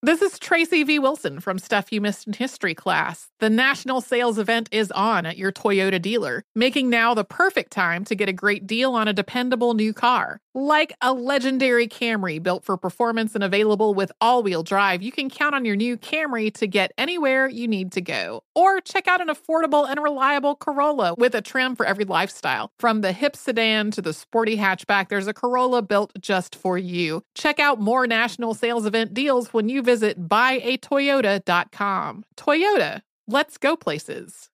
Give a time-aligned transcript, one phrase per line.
[0.00, 1.00] This is Tracy V.
[1.00, 3.30] Wilson from Stuff You Missed in History class.
[3.40, 8.04] The national sales event is on at your Toyota dealer, making now the perfect time
[8.04, 10.40] to get a great deal on a dependable new car.
[10.54, 15.28] Like a legendary Camry built for performance and available with all wheel drive, you can
[15.28, 18.44] count on your new Camry to get anywhere you need to go.
[18.58, 22.70] Or check out an affordable and reliable Corolla with a trim for every lifestyle.
[22.80, 27.22] From the hip sedan to the sporty hatchback, there's a Corolla built just for you.
[27.36, 32.24] Check out more national sales event deals when you visit buyatoyota.com.
[32.36, 34.48] Toyota, let's go places.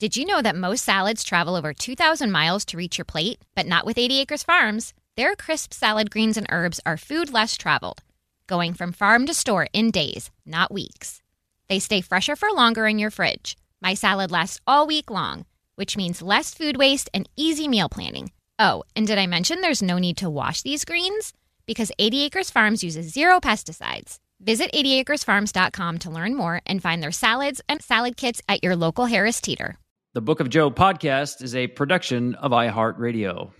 [0.00, 3.38] Did you know that most salads travel over 2,000 miles to reach your plate?
[3.54, 4.92] But not with 80 Acres Farms.
[5.16, 8.02] Their crisp salad greens and herbs are food less traveled,
[8.46, 11.22] going from farm to store in days, not weeks.
[11.68, 13.56] They stay fresher for longer in your fridge.
[13.80, 18.30] My salad lasts all week long, which means less food waste and easy meal planning.
[18.58, 21.32] Oh, and did I mention there's no need to wash these greens?
[21.66, 24.18] Because 80 Acres Farms uses zero pesticides.
[24.40, 29.06] Visit 80acresfarms.com to learn more and find their salads and salad kits at your local
[29.06, 29.76] Harris Teeter.
[30.14, 33.50] The Book of Joe podcast is a production of iHeartRadio.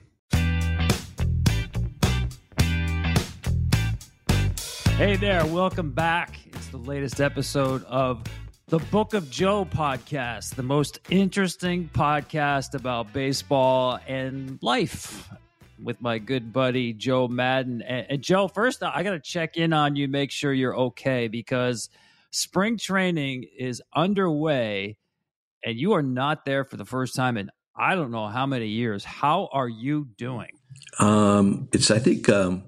[4.97, 6.46] Hey there, welcome back.
[6.71, 8.23] The latest episode of
[8.67, 15.29] the Book of Joe podcast, the most interesting podcast about baseball and life
[15.83, 17.83] with my good buddy Joe Maddon.
[17.83, 21.29] And, and Joe, first, I got to check in on you, make sure you're okay
[21.29, 21.89] because
[22.31, 24.97] spring training is underway
[25.65, 28.69] and you are not there for the first time in I don't know how many
[28.69, 29.05] years.
[29.05, 30.51] How are you doing?
[30.99, 32.65] Um, it's I think um,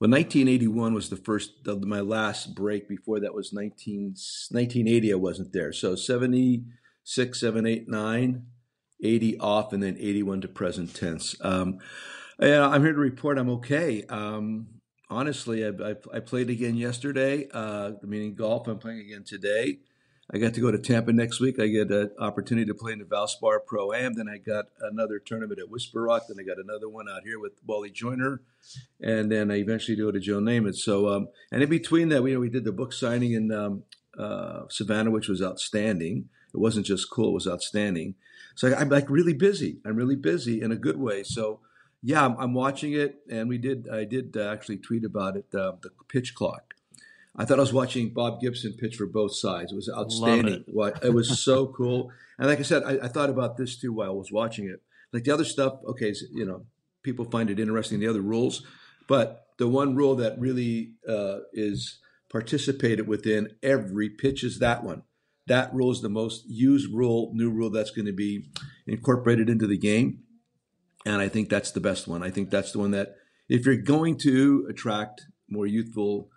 [0.00, 2.88] well, 1981 was the first uh, my last break.
[2.88, 4.14] Before that was 19,
[4.50, 5.12] 1980.
[5.12, 5.74] I wasn't there.
[5.74, 8.46] So 76, 7, 8, 9,
[9.02, 11.36] 80 off, and then 81 to present tense.
[11.42, 11.80] Um,
[12.40, 14.04] I'm here to report I'm okay.
[14.04, 14.68] Um,
[15.10, 18.68] honestly, I, I, I, played again yesterday, uh, meaning golf.
[18.68, 19.80] I'm playing again today.
[20.32, 21.58] I got to go to Tampa next week.
[21.58, 24.14] I get an opportunity to play in the Valspar Pro Am.
[24.14, 26.26] Then I got another tournament at Whisper Rock.
[26.28, 28.40] Then I got another one out here with Wally Joyner,
[29.00, 30.76] and then I eventually do go to Joe Namath.
[30.76, 33.50] So, um, and in between that, we you know we did the book signing in
[33.50, 33.82] um,
[34.16, 36.28] uh, Savannah, which was outstanding.
[36.54, 38.14] It wasn't just cool; it was outstanding.
[38.54, 39.80] So I, am like really busy.
[39.84, 41.24] I'm really busy in a good way.
[41.24, 41.58] So
[42.02, 43.88] yeah, I'm, I'm watching it, and we did.
[43.92, 45.46] I did uh, actually tweet about it.
[45.52, 46.74] Uh, the pitch clock.
[47.36, 49.72] I thought I was watching Bob Gibson pitch for both sides.
[49.72, 50.64] It was outstanding.
[50.66, 50.98] It.
[51.02, 51.14] it.
[51.14, 52.10] was so cool.
[52.38, 54.82] And like I said, I, I, thought about this too while I was watching it.
[55.12, 56.66] Like the other stuff, okay, you know,
[57.02, 58.66] people find it interesting, the other rules.
[59.08, 61.98] But the one rule that really uh, is
[62.30, 65.02] participated within every pitch is that one.
[65.46, 68.46] That rule is the most used rule, new rule that's going to be
[68.86, 70.20] incorporated into the game.
[71.04, 72.22] And I think that's the best one.
[72.22, 73.16] I think that's the one that,
[73.48, 76.30] if you're going to attract more youthful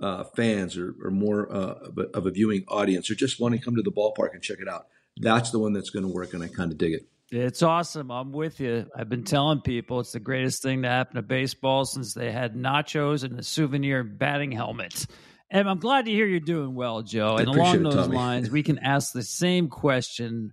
[0.00, 3.54] uh, fans or, or more uh, of, a, of, a, viewing audience or just want
[3.54, 4.86] to come to the ballpark and check it out.
[5.16, 7.08] That's the one that's going to work, and I kind of dig it.
[7.30, 8.10] It's awesome.
[8.10, 8.86] I'm with you.
[8.96, 12.54] I've been telling people it's the greatest thing to happen to baseball since they had
[12.54, 15.06] nachos and a souvenir batting helmet.
[15.50, 17.36] And I'm glad to hear you're doing well, Joe.
[17.36, 20.52] and along those it, lines, we can ask the same question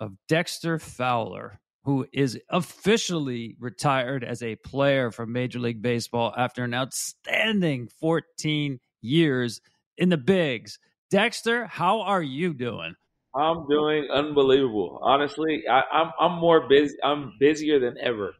[0.00, 6.64] of Dexter Fowler, who is officially retired as a player from Major League Baseball after
[6.64, 9.60] an outstanding 14 years
[9.96, 10.78] in the bigs.
[11.10, 12.94] Dexter, how are you doing?
[13.34, 14.98] I'm doing unbelievable.
[15.02, 16.96] Honestly, I, am I'm, I'm more busy.
[17.04, 18.34] I'm busier than ever,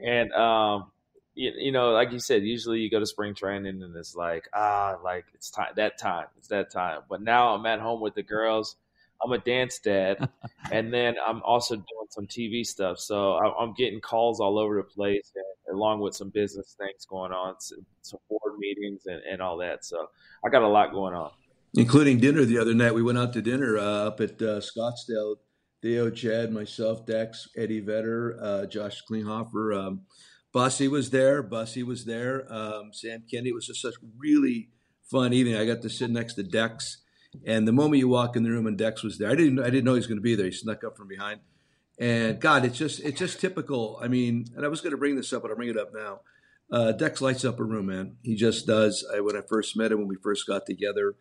[0.00, 0.90] and um,
[1.34, 4.48] you, you, know, like you said, usually you go to spring training and it's like
[4.52, 7.02] ah, like it's time that time, it's that time.
[7.08, 8.76] But now I'm at home with the girls.
[9.22, 10.28] I'm a dance dad,
[10.72, 12.98] and then I'm also doing some TV stuff.
[12.98, 17.32] So I'm getting calls all over the place, and, along with some business things going
[17.32, 19.84] on, some, some board meetings and, and all that.
[19.84, 20.08] So
[20.44, 21.30] I got a lot going on.
[21.74, 22.94] including dinner the other night.
[22.94, 25.36] We went out to dinner uh, up at uh, Scottsdale.
[25.84, 29.78] Theo, Chad, myself, Dex, Eddie Vedder, uh, Josh Klinghoffer.
[29.78, 30.06] Um,
[30.50, 31.42] Bussy was there.
[31.42, 32.50] Bussy was there.
[32.50, 33.50] Um, Sam Kennedy.
[33.50, 34.70] It was just such really
[35.02, 35.56] fun evening.
[35.56, 37.02] I got to sit next to Dex,
[37.46, 39.70] and the moment you walk in the room and Dex was there, I didn't I
[39.70, 40.46] didn't know he was going to be there.
[40.46, 41.40] He snuck up from behind,
[41.98, 43.98] and God, it's just it's just typical.
[44.02, 45.92] I mean, and I was going to bring this up, but I'll bring it up
[45.94, 46.20] now.
[46.70, 48.16] Uh, Dex lights up a room, man.
[48.22, 49.06] He just does.
[49.14, 51.14] I, when I first met him, when we first got together,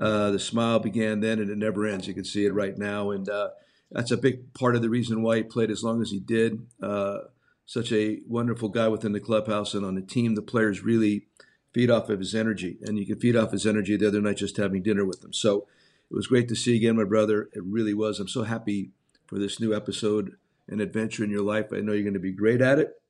[0.00, 2.08] uh, the smile began then, and it never ends.
[2.08, 3.50] You can see it right now, and uh,
[3.90, 6.66] that's a big part of the reason why he played as long as he did.
[6.82, 7.18] Uh,
[7.66, 10.34] such a wonderful guy within the clubhouse and on the team.
[10.34, 11.26] The players really
[11.78, 14.38] feed off of his energy, and you can feed off his energy the other night
[14.38, 15.32] just having dinner with him.
[15.32, 15.68] So
[16.10, 17.48] it was great to see again, my brother.
[17.52, 18.18] It really was.
[18.18, 18.90] I'm so happy
[19.28, 20.32] for this new episode
[20.66, 21.66] and adventure in your life.
[21.72, 23.00] I know you're going to be great at it,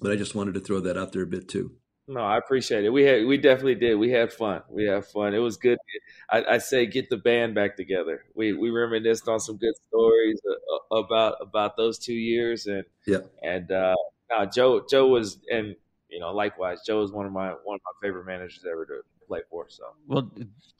[0.00, 1.76] but I just wanted to throw that out there a bit too.
[2.08, 2.90] No, I appreciate it.
[2.90, 3.94] We had we definitely did.
[3.94, 4.62] We had fun.
[4.68, 5.32] We had fun.
[5.32, 5.78] It was good.
[6.28, 8.24] I, I say get the band back together.
[8.34, 12.82] We we reminisced on some good stories uh, uh, about about those two years and
[13.06, 13.94] yeah and uh,
[14.28, 15.76] now Joe Joe was and
[16.10, 19.00] you know likewise Joe is one of my one of my favorite managers ever to
[19.26, 19.66] play for.
[19.68, 20.30] So well,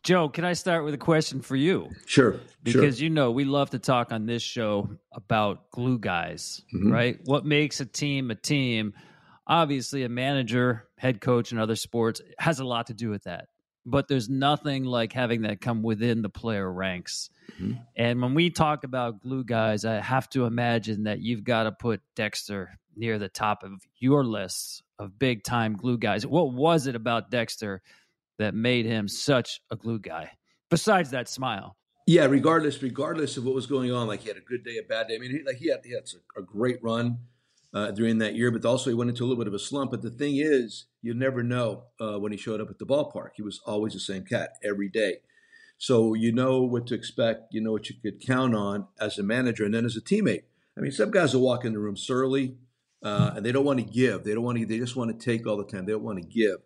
[0.03, 1.89] Joe, can I start with a question for you?
[2.07, 3.05] Sure, because sure.
[3.05, 6.93] you know we love to talk on this show about glue guys, mm-hmm.
[6.93, 7.21] right?
[7.25, 8.95] What makes a team a team?
[9.51, 13.49] obviously a manager, head coach in other sports has a lot to do with that.
[13.85, 17.31] But there's nothing like having that come within the player ranks.
[17.53, 17.73] Mm-hmm.
[17.97, 21.73] And when we talk about glue guys, I have to imagine that you've got to
[21.73, 26.27] put Dexter near the top of your list of big time glue guys.
[26.27, 27.83] What was it about Dexter
[28.39, 30.31] that made him such a glue guy?
[30.69, 31.77] Besides that smile.
[32.07, 34.87] Yeah, regardless, regardless of what was going on, like he had a good day, a
[34.87, 35.17] bad day.
[35.17, 36.05] I mean, he, like he had, he had
[36.37, 37.19] a, a great run
[37.73, 39.91] uh, during that year, but also he went into a little bit of a slump.
[39.91, 43.31] But the thing is, you never know uh, when he showed up at the ballpark.
[43.37, 45.19] He was always the same cat every day.
[45.79, 49.23] So you know what to expect, you know what you could count on as a
[49.23, 50.43] manager and then as a teammate.
[50.77, 52.57] I mean, some guys will walk in the room surly
[53.03, 54.25] uh, and they don't want to give.
[54.25, 54.67] They don't want to.
[54.67, 55.87] They just want to take all the time.
[55.87, 56.59] They don't want to give.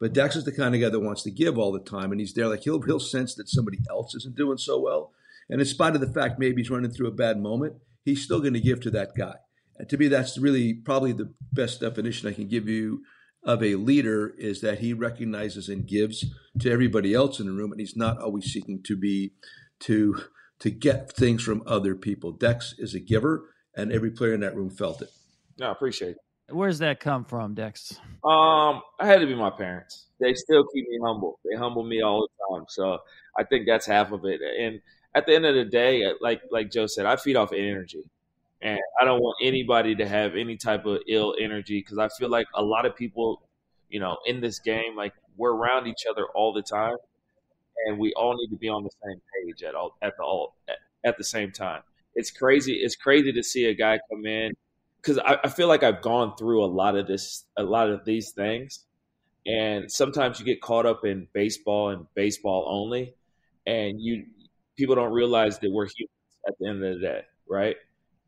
[0.00, 2.20] But Dex is the kind of guy that wants to give all the time, and
[2.20, 2.48] he's there.
[2.48, 5.12] Like he'll he'll sense that somebody else isn't doing so well,
[5.48, 8.40] and in spite of the fact maybe he's running through a bad moment, he's still
[8.40, 9.34] going to give to that guy.
[9.78, 13.02] And to me, that's really probably the best definition I can give you
[13.44, 16.24] of a leader is that he recognizes and gives
[16.60, 19.32] to everybody else in the room, and he's not always seeking to be
[19.80, 20.22] to
[20.60, 22.30] to get things from other people.
[22.30, 25.10] Dex is a giver, and every player in that room felt it.
[25.58, 26.54] No, I appreciate it.
[26.54, 27.98] Where's that come from, Dex?
[28.24, 30.06] Um, I had to be my parents.
[30.20, 31.38] They still keep me humble.
[31.44, 32.66] They humble me all the time.
[32.68, 32.98] So
[33.38, 34.40] I think that's half of it.
[34.42, 34.80] And
[35.14, 38.04] at the end of the day, like like Joe said, I feed off energy
[38.62, 42.30] and I don't want anybody to have any type of ill energy because I feel
[42.30, 43.42] like a lot of people,
[43.88, 46.96] you know, in this game, like we're around each other all the time,
[47.86, 50.54] and we all need to be on the same page at all at the all
[50.68, 51.82] at, at the same time.
[52.14, 52.74] It's crazy.
[52.74, 54.52] It's crazy to see a guy come in
[55.02, 58.04] because I, I feel like I've gone through a lot of this, a lot of
[58.04, 58.84] these things,
[59.46, 63.14] and sometimes you get caught up in baseball and baseball only,
[63.66, 64.26] and you
[64.76, 66.10] people don't realize that we're humans
[66.46, 67.76] at the end of the day, right?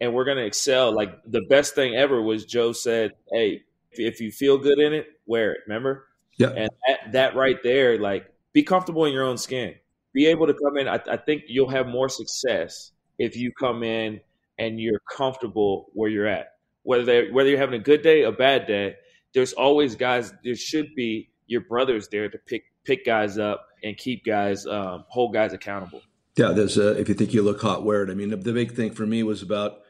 [0.01, 0.95] and we're going to excel.
[0.95, 3.63] Like the best thing ever was Joe said, "Hey,
[3.93, 6.07] if you feel good in it, wear it." Remember?
[6.39, 6.49] Yeah.
[6.49, 9.75] And that, that right there, like, be comfortable in your own skin.
[10.13, 10.89] Be able to come in.
[10.89, 14.21] I, I think you'll have more success if you come in
[14.59, 16.54] and you're comfortable where you're at.
[16.85, 18.95] Whether whether you're having a good day, a bad day,
[19.35, 20.33] there's always guys.
[20.45, 25.05] There should be your brothers there to pick pick guys up and keep guys, um,
[25.09, 26.03] hold guys accountable.
[26.37, 28.11] Yeah, there's a, if you think you look hot, wear it.
[28.11, 29.81] I mean, the, the big thing for me was about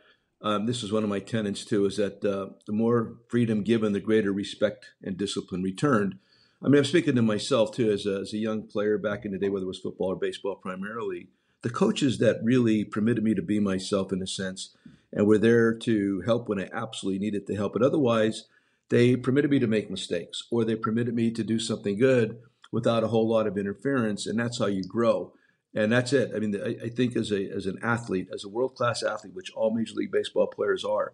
[0.42, 3.92] um, this is one of my tenets too, is that uh, the more freedom given,
[3.92, 6.18] the greater respect and discipline returned.
[6.62, 9.32] I mean, I'm speaking to myself too, as a, as a young player back in
[9.32, 11.28] the day, whether it was football or baseball primarily.
[11.62, 14.76] The coaches that really permitted me to be myself in a sense
[15.14, 17.72] and were there to help when I absolutely needed the help.
[17.72, 18.44] But otherwise,
[18.90, 22.38] they permitted me to make mistakes or they permitted me to do something good
[22.70, 24.26] without a whole lot of interference.
[24.26, 25.32] And that's how you grow
[25.74, 26.30] and that's it.
[26.34, 29.34] I mean, I, I think as a as an athlete, as a world class athlete,
[29.34, 31.12] which all Major League Baseball players are,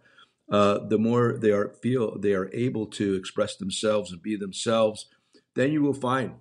[0.50, 5.06] uh, the more they are feel they are able to express themselves and be themselves,
[5.54, 6.34] then you will find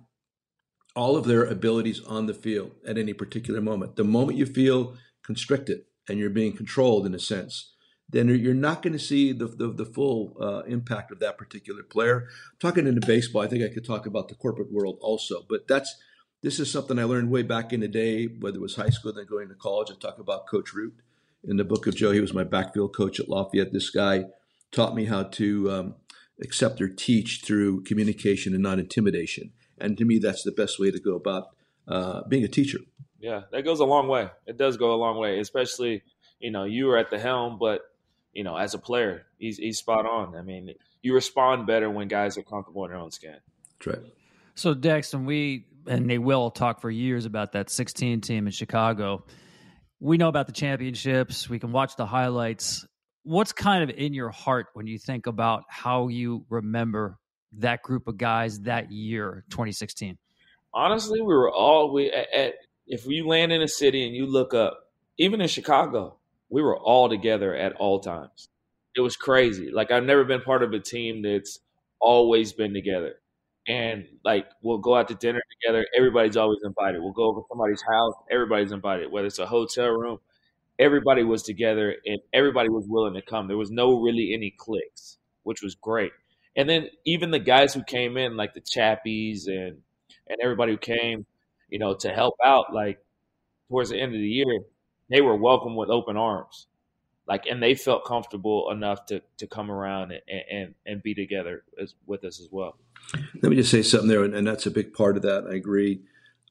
[0.94, 3.96] all of their abilities on the field at any particular moment.
[3.96, 7.72] The moment you feel constricted and you're being controlled in a sense,
[8.08, 11.82] then you're not going to see the, the, the full uh, impact of that particular
[11.82, 12.28] player.
[12.58, 15.96] Talking into baseball, I think I could talk about the corporate world also, but that's
[16.42, 19.12] this is something I learned way back in the day, whether it was high school,
[19.12, 19.90] then going to college.
[19.90, 20.94] I talk about Coach Root
[21.44, 22.12] in the book of Joe.
[22.12, 23.72] He was my backfield coach at Lafayette.
[23.72, 24.24] This guy
[24.72, 25.94] taught me how to um,
[26.42, 29.52] accept or teach through communication and not intimidation.
[29.78, 31.48] And to me, that's the best way to go about
[31.86, 32.78] uh, being a teacher.
[33.20, 34.30] Yeah, that goes a long way.
[34.46, 36.02] It does go a long way, especially
[36.40, 37.82] you know you were at the helm, but
[38.32, 40.34] you know as a player, he's he's spot on.
[40.34, 43.36] I mean, you respond better when guys are comfortable in their own skin.
[43.84, 44.12] That's right.
[44.54, 48.52] So Dex, and we and they will talk for years about that 16 team in
[48.52, 49.24] Chicago.
[50.00, 51.48] We know about the championships.
[51.48, 52.86] We can watch the highlights.
[53.22, 57.18] What's kind of in your heart when you think about how you remember
[57.58, 60.16] that group of guys that year, 2016?
[60.72, 62.54] Honestly, we were all we at, at
[62.90, 66.16] if you land in a city and you look up, even in Chicago,
[66.50, 68.48] we were all together at all times.
[68.96, 69.70] It was crazy.
[69.70, 71.60] Like I've never been part of a team that's
[72.00, 73.14] always been together.
[73.68, 75.86] And like we'll go out to dinner together.
[75.96, 77.00] Everybody's always invited.
[77.00, 78.14] We'll go over somebody's house.
[78.28, 79.12] Everybody's invited.
[79.12, 80.18] Whether it's a hotel room,
[80.80, 83.46] everybody was together and everybody was willing to come.
[83.46, 86.10] There was no really any cliques, which was great.
[86.56, 89.78] And then even the guys who came in, like the Chappies and
[90.26, 91.26] and everybody who came,
[91.70, 92.98] you know, to help out, like
[93.68, 94.60] towards the end of the year,
[95.08, 96.66] they were welcomed with open arms.
[97.26, 101.62] Like, and they felt comfortable enough to to come around and and, and be together
[101.80, 102.76] as, with us as well.
[103.42, 105.46] Let me just say something there, and, and that's a big part of that.
[105.48, 106.02] I agree.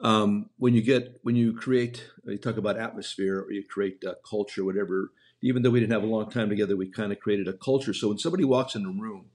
[0.02, 4.64] Um, when you get when you create, you talk about atmosphere or you create culture,
[4.64, 5.12] whatever.
[5.42, 7.94] Even though we didn't have a long time together, we kind of created a culture.
[7.94, 9.26] So when somebody walks in the room,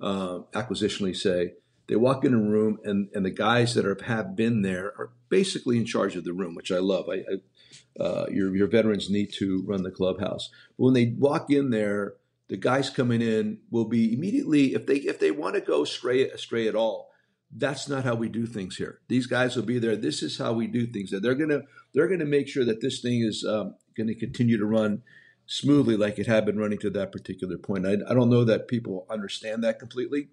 [0.00, 1.54] uh, acquisitionally say,
[1.90, 5.10] they walk in a room and, and the guys that are, have been there are
[5.28, 7.08] basically in charge of the room, which I love.
[7.08, 10.50] I, I uh, your, your veterans need to run the clubhouse.
[10.78, 12.14] But when they walk in there,
[12.48, 16.28] the guys coming in will be immediately if they if they want to go stray
[16.30, 17.10] astray at all.
[17.52, 19.00] That's not how we do things here.
[19.08, 19.96] These guys will be there.
[19.96, 21.10] This is how we do things.
[21.10, 24.64] That They're gonna they're gonna make sure that this thing is um, to continue to
[24.64, 25.02] run
[25.46, 27.84] smoothly like it had been running to that particular point.
[27.84, 30.28] I, I don't know that people understand that completely,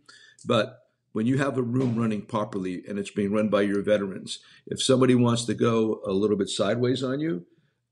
[0.46, 0.87] but
[1.18, 4.80] when you have a room running properly and it's being run by your veterans, if
[4.80, 7.44] somebody wants to go a little bit sideways on you,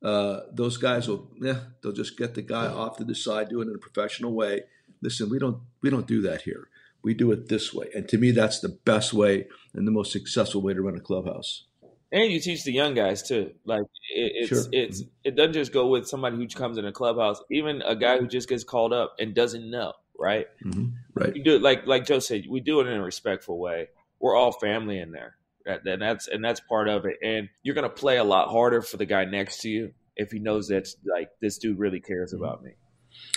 [0.04, 3.62] uh, those guys will, yeah, they'll just get the guy off to the side, do
[3.62, 4.62] it in a professional way.
[5.02, 6.70] Listen, we don't we don't do that here.
[7.02, 10.12] We do it this way, and to me, that's the best way and the most
[10.12, 11.66] successful way to run a clubhouse.
[12.12, 13.56] And you teach the young guys too.
[13.66, 14.66] Like it, it's sure.
[14.72, 17.42] it's it doesn't just go with somebody who comes in a clubhouse.
[17.50, 20.48] Even a guy who just gets called up and doesn't know right?
[20.64, 20.88] Mm-hmm.
[21.14, 21.34] Right.
[21.44, 22.46] Do it like like Joe said.
[22.50, 23.90] We do it in a respectful way.
[24.20, 27.18] We're all family in there, and that's and that's part of it.
[27.24, 30.40] And you're gonna play a lot harder for the guy next to you if he
[30.40, 32.44] knows that like this dude really cares mm-hmm.
[32.44, 32.72] about me.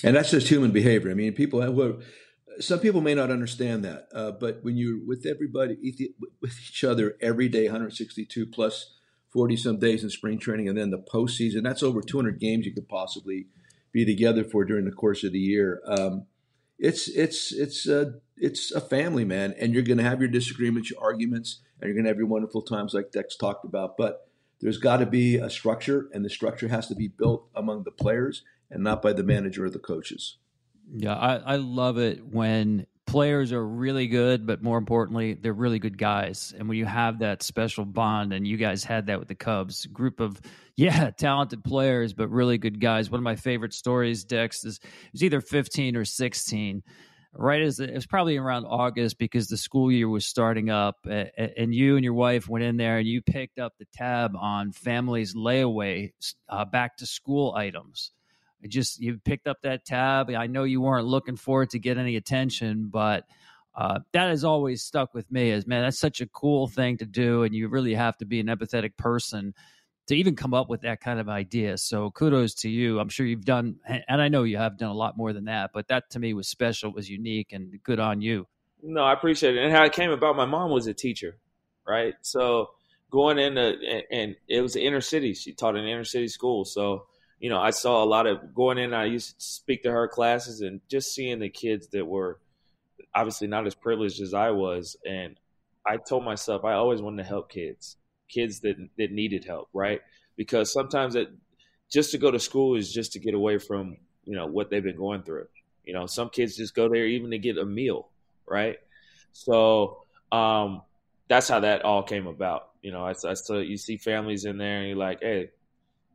[0.03, 1.11] And that's just human behavior.
[1.11, 1.61] I mean, people
[2.61, 5.77] some people may not understand that, uh, but when you're with everybody,
[6.41, 8.95] with each other every day, 162 plus
[9.33, 12.75] 40 some days in spring training, and then the postseason, that's over 200 games you
[12.75, 13.47] could possibly
[13.93, 15.81] be together for during the course of the year.
[15.87, 16.27] Um,
[16.79, 20.91] it's it's it's a it's a family, man, and you're going to have your disagreements,
[20.91, 23.97] your arguments, and you're going to have your wonderful times like Dex talked about.
[23.97, 24.29] But
[24.61, 27.91] there's got to be a structure, and the structure has to be built among the
[27.91, 30.37] players and not by the manager or the coaches.
[30.91, 35.79] Yeah, I, I love it when players are really good, but more importantly, they're really
[35.79, 36.55] good guys.
[36.57, 39.87] And when you have that special bond, and you guys had that with the Cubs,
[39.87, 40.41] group of
[40.77, 43.11] yeah, talented players, but really good guys.
[43.11, 46.83] One of my favorite stories, Dex, is it was either 15 or 16.
[47.35, 51.75] Right as it was probably around August because the school year was starting up, and
[51.75, 55.35] you and your wife went in there and you picked up the tab on families'
[55.35, 56.11] layaway
[56.49, 58.13] uh, back to school items
[58.67, 60.31] just you picked up that tab.
[60.31, 63.25] I know you weren't looking for it to get any attention, but
[63.75, 65.53] uh, that has always stuck with me.
[65.53, 68.41] As man, that's such a cool thing to do, and you really have to be
[68.41, 69.55] an empathetic person
[70.09, 71.77] to even come up with that kind of idea.
[71.77, 72.99] So kudos to you.
[72.99, 75.71] I'm sure you've done, and I know you have done a lot more than that,
[75.73, 78.47] but that to me was special, was unique, and good on you.
[78.83, 79.63] No, I appreciate it.
[79.63, 81.37] And how it came about, my mom was a teacher,
[81.87, 82.15] right?
[82.23, 82.71] So
[83.11, 85.35] going into and, and it was the inner city.
[85.35, 87.07] She taught in inner city school, so
[87.41, 88.93] you know, I saw a lot of going in.
[88.93, 92.39] I used to speak to her classes and just seeing the kids that were
[93.15, 94.97] obviously not as privileged as I was.
[95.07, 95.39] And
[95.87, 97.97] I told myself I always wanted to help kids,
[98.29, 100.01] kids that that needed help, right?
[100.37, 101.29] Because sometimes it
[101.91, 104.83] just to go to school is just to get away from you know what they've
[104.83, 105.47] been going through.
[105.85, 108.09] You know, some kids just go there even to get a meal,
[108.47, 108.79] right?
[109.33, 110.83] So um,
[111.29, 112.71] that's how that all came about.
[112.83, 115.51] You know, I, I saw you see families in there, and you're like, hey,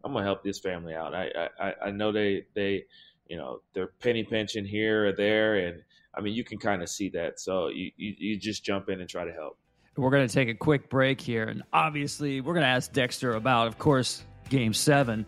[0.04, 1.14] I'm gonna help this family out.
[1.14, 2.86] I I, I know they they
[3.28, 5.82] you know they're penny pinching here or there, and
[6.14, 7.40] I mean you can kind of see that.
[7.40, 9.58] So you, you you just jump in and try to help.
[9.96, 13.78] We're to take a quick break here, and obviously we're to ask Dexter about, of
[13.78, 15.26] course, Game Seven,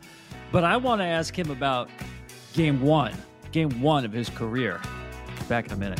[0.51, 1.89] but I want to ask him about
[2.53, 3.13] Game One,
[3.51, 4.81] Game One of his career.
[5.47, 5.99] Back in a minute.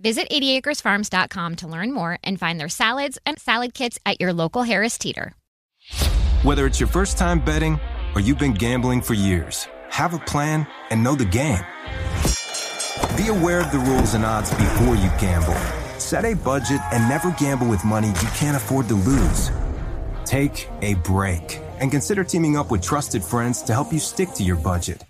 [0.00, 4.62] Visit 80acresfarms.com to learn more and find their salads and salad kits at your local
[4.62, 5.34] Harris Teeter.
[6.42, 7.80] Whether it's your first time betting
[8.14, 11.64] or you've been gambling for years, have a plan and know the game.
[13.16, 15.56] Be aware of the rules and odds before you gamble.
[15.98, 19.50] Set a budget and never gamble with money you can't afford to lose.
[20.24, 24.44] Take a break and consider teaming up with trusted friends to help you stick to
[24.44, 25.02] your budget.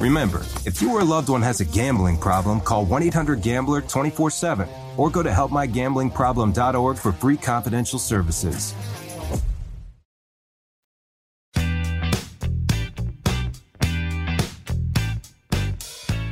[0.00, 3.80] Remember, if you or a loved one has a gambling problem, call 1 800 Gambler
[3.80, 8.74] 24 7 or go to helpmygamblingproblem.org for free confidential services.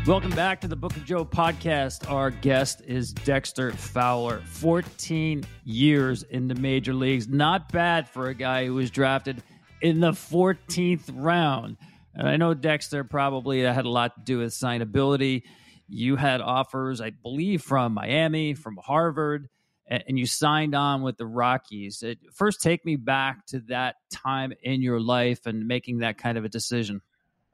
[0.06, 2.08] Welcome back to the Book of Joe podcast.
[2.08, 4.40] Our guest is Dexter Fowler.
[4.46, 7.26] 14 years in the major leagues.
[7.26, 9.42] Not bad for a guy who was drafted
[9.82, 11.76] in the 14th round.
[12.16, 15.42] And I know Dexter probably had a lot to do with signability.
[15.86, 19.48] You had offers, I believe, from Miami, from Harvard,
[19.86, 22.02] and you signed on with the Rockies.
[22.32, 26.44] First, take me back to that time in your life and making that kind of
[26.44, 27.02] a decision.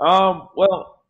[0.01, 1.03] Um, well,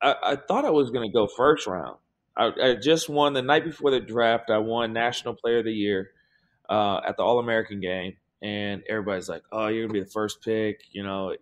[0.00, 1.96] I, I thought I was going to go first round.
[2.36, 4.50] I, I, just won the night before the draft.
[4.50, 6.10] I won National Player of the Year
[6.68, 10.40] uh, at the All American game, and everybody's like, "Oh, you're gonna be the first
[10.42, 11.34] pick," you know,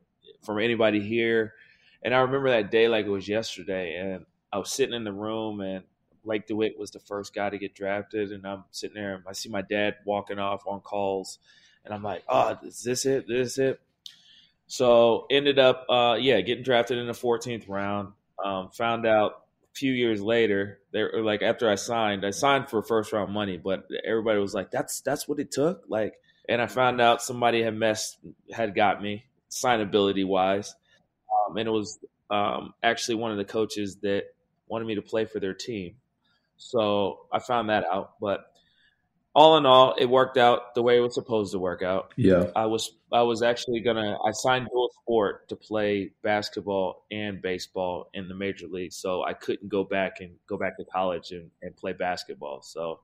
[0.47, 1.55] from anybody here.
[2.03, 5.13] And I remember that day like it was yesterday, and I was sitting in the
[5.13, 5.85] room, and
[6.25, 9.33] Blake DeWitt was the first guy to get drafted, and I'm sitting there, and I
[9.33, 11.39] see my dad walking off on calls,
[11.85, 13.27] and I'm like, "Oh, is this it?
[13.29, 13.81] This is it?"
[14.67, 18.13] So ended up, uh, yeah, getting drafted in the 14th round.
[18.45, 22.69] Um, found out a few years later, they were like after I signed, I signed
[22.69, 26.15] for first round money, but everybody was like, "That's that's what it took." Like,
[26.49, 28.19] and I found out somebody had messed,
[28.53, 29.27] had got me
[29.65, 30.75] signability wise,
[31.49, 31.99] um, and it was
[32.31, 34.25] um, actually one of the coaches that
[34.69, 35.95] wanted me to play for their team.
[36.57, 38.51] So I found that out, but
[39.37, 42.15] all in all, it worked out the way it was supposed to work out.
[42.17, 47.43] Yeah, I was I was actually gonna I signed dual sport to play basketball and
[47.43, 51.33] baseball in the major league, so I couldn't go back and go back to college
[51.33, 52.63] and, and play basketball.
[52.63, 53.01] So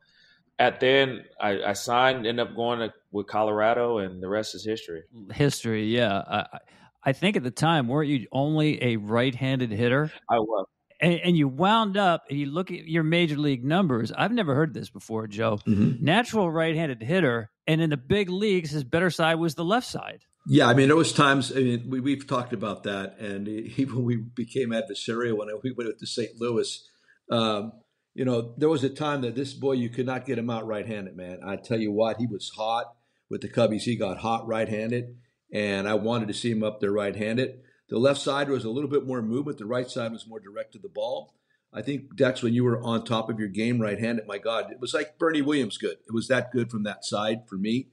[0.58, 4.64] at then I, I signed, ended up going to, with Colorado, and the rest is
[4.64, 5.02] history.
[5.32, 6.22] History, yeah.
[6.26, 6.58] I,
[7.04, 10.12] I think at the time, weren't you only a right-handed hitter?
[10.30, 10.66] I was
[11.00, 14.12] and, and, you wound up and you look at your major league numbers.
[14.12, 15.58] I've never heard this before, Joe.
[15.66, 16.04] Mm-hmm.
[16.04, 20.24] Natural right-handed hitter, and in the big leagues, his better side was the left side.
[20.46, 21.52] Yeah, I mean, there was times.
[21.52, 25.72] I mean, we, have talked about that, and even when we became adversarial when we
[25.72, 26.40] went to St.
[26.40, 26.88] Louis,
[27.30, 27.72] um,
[28.14, 30.66] you know, there was a time that this boy you could not get him out
[30.66, 31.16] right-handed.
[31.16, 32.86] Man, I tell you what, he was hot
[33.30, 33.82] with the Cubbies.
[33.82, 35.16] He got hot right-handed,
[35.52, 37.60] and I wanted to see him up there right-handed.
[37.88, 39.58] The left side was a little bit more movement.
[39.58, 41.34] The right side was more direct to the ball.
[41.74, 44.26] I think Dex, when you were on top of your game right handed.
[44.26, 45.96] My God, it was like Bernie Williams good.
[46.06, 47.88] It was that good from that side for me.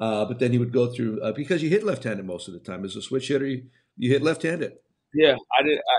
[0.00, 2.60] Uh, but then he would go through uh, because you hit left-handed most of the
[2.60, 2.84] time.
[2.84, 3.64] As a switch hitter, you,
[3.96, 4.72] you hit left-handed.
[5.14, 5.98] Yeah, I did I,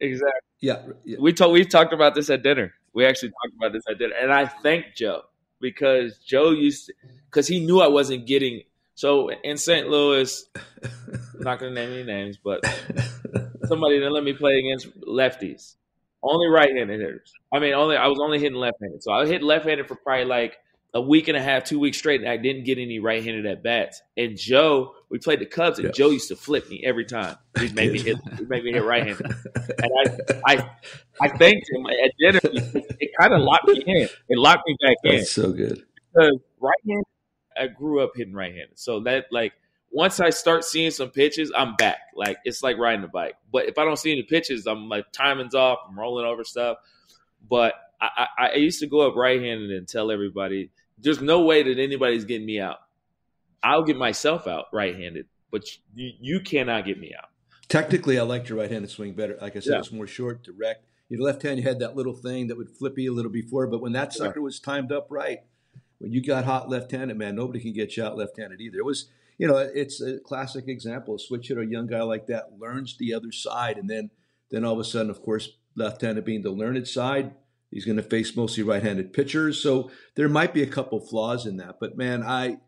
[0.00, 0.40] exactly.
[0.60, 1.52] Yeah, yeah, we talked.
[1.52, 2.72] We talked about this at dinner.
[2.92, 5.22] We actually talked about this at dinner, and I thank Joe
[5.60, 6.90] because Joe used
[7.26, 8.62] because he knew I wasn't getting.
[8.94, 9.88] So in St.
[9.88, 10.44] Louis,
[10.82, 12.60] I'm not going to name any names, but
[13.66, 15.76] somebody that let me play against lefties,
[16.22, 17.32] only right-handed hitters.
[17.52, 20.58] I mean, only I was only hitting left-handed, so I hit left-handed for probably like
[20.92, 23.62] a week and a half, two weeks straight, and I didn't get any right-handed at
[23.62, 24.02] bats.
[24.16, 27.36] And Joe, we played the Cubs, and Joe used to flip me every time.
[27.58, 30.70] He made me hit, he made me hit right-handed, and I, I,
[31.20, 32.40] I thanked him at dinner.
[33.00, 34.08] It kind of locked me in.
[34.28, 35.16] It locked me back in.
[35.18, 35.84] That's so good.
[36.14, 37.04] Because right-handed,
[37.58, 39.52] I grew up hitting right-handed, so that like
[39.90, 41.98] once I start seeing some pitches, I'm back.
[42.14, 43.34] Like it's like riding a bike.
[43.52, 45.80] But if I don't see any pitches, I'm like timing's off.
[45.88, 46.78] I'm rolling over stuff.
[47.48, 51.62] But I, I, I used to go up right-handed and tell everybody there's no way
[51.62, 52.78] that anybody's getting me out.
[53.62, 57.28] I'll get myself out right-handed, but you, you cannot get me out.
[57.68, 59.38] Technically, I liked your right-handed swing better.
[59.40, 59.78] Like I said, yeah.
[59.78, 60.86] it's more short, direct.
[61.08, 63.66] Your left hand, you had that little thing that would flip you a little before,
[63.66, 65.40] but when that sucker was timed up right,
[65.98, 68.78] when you got hot left-handed, man, nobody can get you out left-handed either.
[68.78, 71.16] It was, you know, it's a classic example.
[71.16, 74.10] A switch hitter, a young guy like that, learns the other side, and then,
[74.50, 77.34] then all of a sudden, of course, left-handed being the learned side,
[77.70, 81.56] He's going to face mostly right-handed pitchers, so there might be a couple flaws in
[81.58, 81.76] that.
[81.78, 82.58] But man, I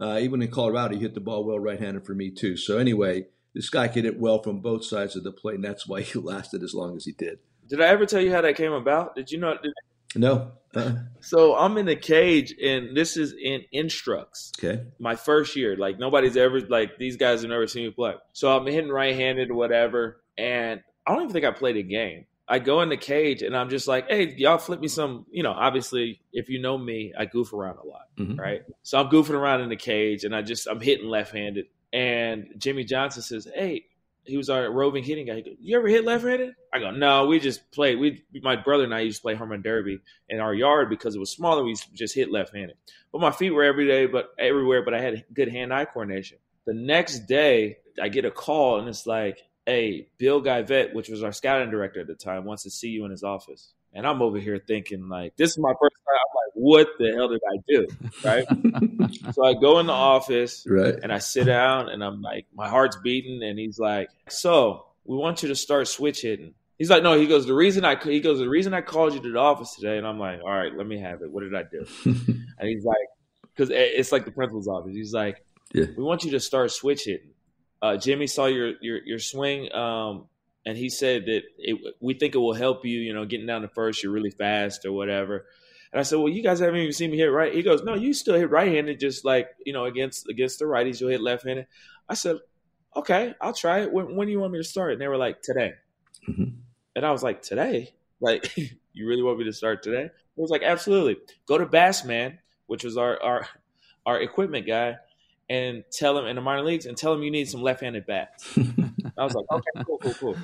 [0.00, 2.56] uh, even in Colorado, he hit the ball well right-handed for me too.
[2.56, 5.86] So anyway, this guy could hit well from both sides of the plate, and that's
[5.86, 7.38] why he lasted as long as he did.
[7.68, 9.14] Did I ever tell you how that came about?
[9.14, 9.56] Did you know?
[9.62, 9.72] Did,
[10.16, 10.52] no.
[10.74, 10.96] Uh-uh.
[11.20, 14.52] So I'm in the cage, and this is in instructs.
[14.58, 14.82] Okay.
[14.98, 18.14] My first year, like nobody's ever like these guys have never seen me play.
[18.32, 22.26] So I'm hitting right-handed whatever, and I don't even think I played a game.
[22.46, 25.42] I go in the cage and I'm just like, hey, y'all flip me some, you
[25.42, 28.38] know, obviously if you know me, I goof around a lot, mm-hmm.
[28.38, 28.62] right?
[28.82, 31.66] So I'm goofing around in the cage and I just I'm hitting left handed.
[31.92, 33.86] And Jimmy Johnson says, Hey,
[34.24, 35.36] he was our roving hitting guy.
[35.36, 36.54] He goes, You ever hit left handed?
[36.72, 37.96] I go, No, we just play.
[37.96, 41.20] We my brother and I used to play run derby in our yard because it
[41.20, 42.76] was smaller, we just hit left handed.
[43.10, 46.38] But my feet were every day, but everywhere, but I had good hand eye coordination.
[46.66, 51.22] The next day I get a call and it's like, hey, Bill Geivett, which was
[51.22, 53.72] our scouting director at the time, wants to see you in his office.
[53.92, 56.18] And I'm over here thinking, like, this is my first time.
[56.18, 57.86] I'm like, what the hell did I do?
[58.24, 59.32] Right.
[59.34, 60.96] so I go in the office right.
[61.00, 63.42] and I sit down and I'm like, my heart's beating.
[63.42, 66.54] And he's like, so we want you to start switch hitting.
[66.76, 69.20] He's like, no, he goes, the reason I, he goes, the reason I called you
[69.20, 69.96] to the office today.
[69.96, 71.30] And I'm like, all right, let me have it.
[71.30, 71.86] What did I do?
[72.04, 72.96] and he's like,
[73.54, 74.92] because it's like the principal's office.
[74.92, 75.84] He's like, yeah.
[75.96, 77.33] we want you to start switch hitting
[77.84, 80.26] uh, Jimmy saw your your your swing, um,
[80.64, 82.98] and he said that it, we think it will help you.
[82.98, 85.44] You know, getting down to first, you're really fast or whatever.
[85.92, 87.54] And I said, well, you guys haven't even seen me hit right.
[87.54, 90.98] He goes, no, you still hit right-handed, just like you know against against the righties,
[90.98, 91.66] you'll hit left-handed.
[92.08, 92.38] I said,
[92.96, 93.92] okay, I'll try it.
[93.92, 94.92] When, when do you want me to start?
[94.92, 95.72] And they were like, today.
[96.26, 96.56] Mm-hmm.
[96.96, 97.92] And I was like, today?
[98.18, 98.56] Like,
[98.94, 100.08] you really want me to start today?
[100.36, 101.18] He was like, absolutely.
[101.46, 103.46] Go to Bassman, which was our our
[104.06, 104.96] our equipment guy,
[105.48, 108.56] and tell him in the minor leagues and tell him you need some left-handed bats.
[109.18, 110.36] I was like, okay, cool, cool, cool.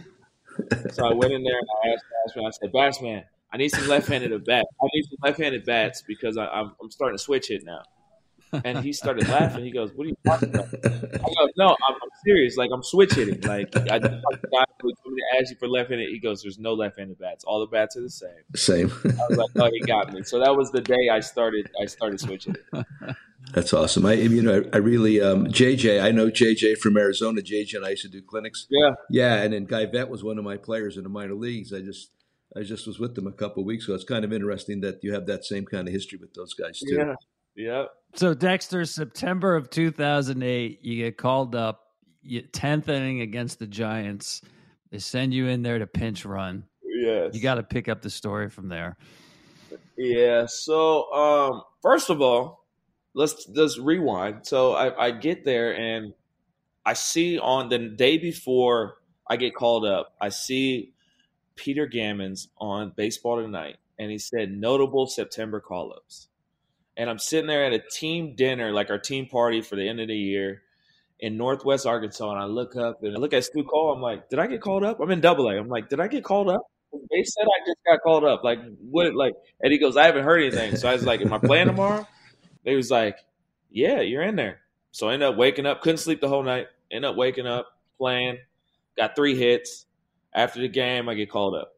[0.93, 2.05] So I went in there and I asked
[2.37, 4.69] Bassman, I said, Bassman, I need some left-handed bats.
[4.81, 7.83] I need some left-handed bats because I, am I'm, I'm starting to switch it now.
[8.65, 9.65] And he started laughing.
[9.65, 12.57] He goes, "What are you talking about?" I go, "No, I'm, I'm serious.
[12.57, 13.41] Like I'm switch hitting.
[13.43, 16.19] Like I just talked to guy who told me to ask you for left-handed." He
[16.19, 17.45] goes, "There's no left-handed bats.
[17.45, 18.91] All the bats are the same." Same.
[19.05, 21.71] I was like, "Oh, he got me." So that was the day I started.
[21.81, 22.57] I started switching.
[23.53, 24.07] That's awesome.
[24.07, 27.41] I, you know, I, I really, um, JJ, I know JJ from Arizona.
[27.41, 28.67] JJ and I used to do clinics.
[28.71, 28.91] Yeah.
[29.11, 29.43] Yeah.
[29.43, 31.73] And then Geivett was one of my players in the minor leagues.
[31.73, 32.11] I just,
[32.57, 33.95] I just was with them a couple weeks ago.
[33.95, 36.81] It's kind of interesting that you have that same kind of history with those guys
[36.81, 36.95] too.
[36.97, 37.15] Yeah.
[37.57, 37.85] Yeah.
[38.15, 41.87] So Dexter, September of 2008, you get called up,
[42.25, 44.43] 10th inning against the Giants.
[44.91, 46.65] They send you in there to pinch run.
[46.85, 47.35] Yes.
[47.35, 48.97] You got to pick up the story from there.
[49.97, 50.47] Yeah.
[50.47, 52.60] So, um, first of all,
[53.15, 54.47] let's let's rewind.
[54.47, 56.15] So I, I get there and
[56.85, 58.97] I see on the day before
[59.29, 60.93] I get called up, I see
[61.57, 66.29] Peter Gammons on Baseball Tonight, and he said notable September call ups.
[66.97, 70.01] And I'm sitting there at a team dinner, like our team party for the end
[70.01, 70.63] of the year
[71.21, 73.93] in Northwest Arkansas, and I look up and I look at Stu Cole.
[73.93, 75.01] I'm like, did I get called up?
[75.01, 75.57] I'm in Double A.
[75.57, 76.63] I'm like, did I get called up?
[76.93, 78.43] They said I just got called up.
[78.43, 79.15] Like what?
[79.15, 80.77] Like, and he goes, I haven't heard anything.
[80.77, 82.07] So I was like, am I playing tomorrow?
[82.65, 83.19] He was like,
[83.71, 84.61] "Yeah, you're in there."
[84.93, 86.67] So I ended up waking up, couldn't sleep the whole night.
[86.91, 87.69] End up waking up,
[87.99, 88.39] playing,
[88.97, 89.87] got three hits.
[90.33, 91.73] After the game, I get called up.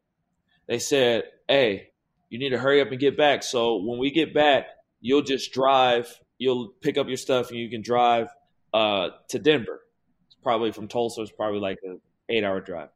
[0.67, 1.93] They said, "Hey,
[2.33, 3.43] you need to hurry up and get back.
[3.43, 4.67] So when we get back,
[5.03, 6.09] you'll just drive.
[6.39, 8.29] you'll pick up your stuff and you can drive
[8.73, 9.83] uh, to Denver.
[10.27, 11.21] It's probably from Tulsa.
[11.21, 12.89] It's probably like an eight hour drive.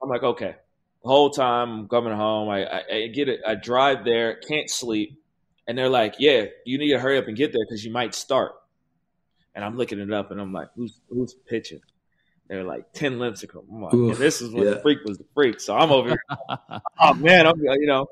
[0.00, 0.54] I'm like, okay.
[1.02, 3.40] The whole time I'm coming home, I, I, I get it.
[3.44, 5.20] I drive there, can't sleep,
[5.68, 8.14] and they're like, "Yeah, you need to hurry up and get there because you might
[8.14, 8.52] start."
[9.54, 11.80] And I'm looking it up, and I'm like, "Who's who's pitching?"
[12.48, 13.64] They're like Tim Lincecum.
[13.70, 14.70] I'm like, Oof, this is when yeah.
[14.70, 15.60] the freak was the freak.
[15.60, 16.22] So I'm over here.
[16.98, 18.06] oh man, I'm you know,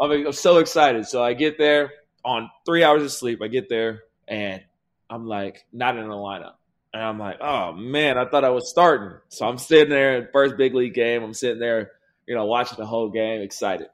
[0.00, 1.06] I'm, I'm so excited.
[1.06, 1.92] So I get there
[2.24, 3.40] on three hours of sleep.
[3.42, 4.62] I get there and
[5.10, 6.54] I'm like not in the lineup.
[6.94, 9.18] And I'm like, oh man, I thought I was starting.
[9.28, 11.22] So I'm sitting there in first big league game.
[11.22, 11.92] I'm sitting there,
[12.26, 13.88] you know, watching the whole game, excited.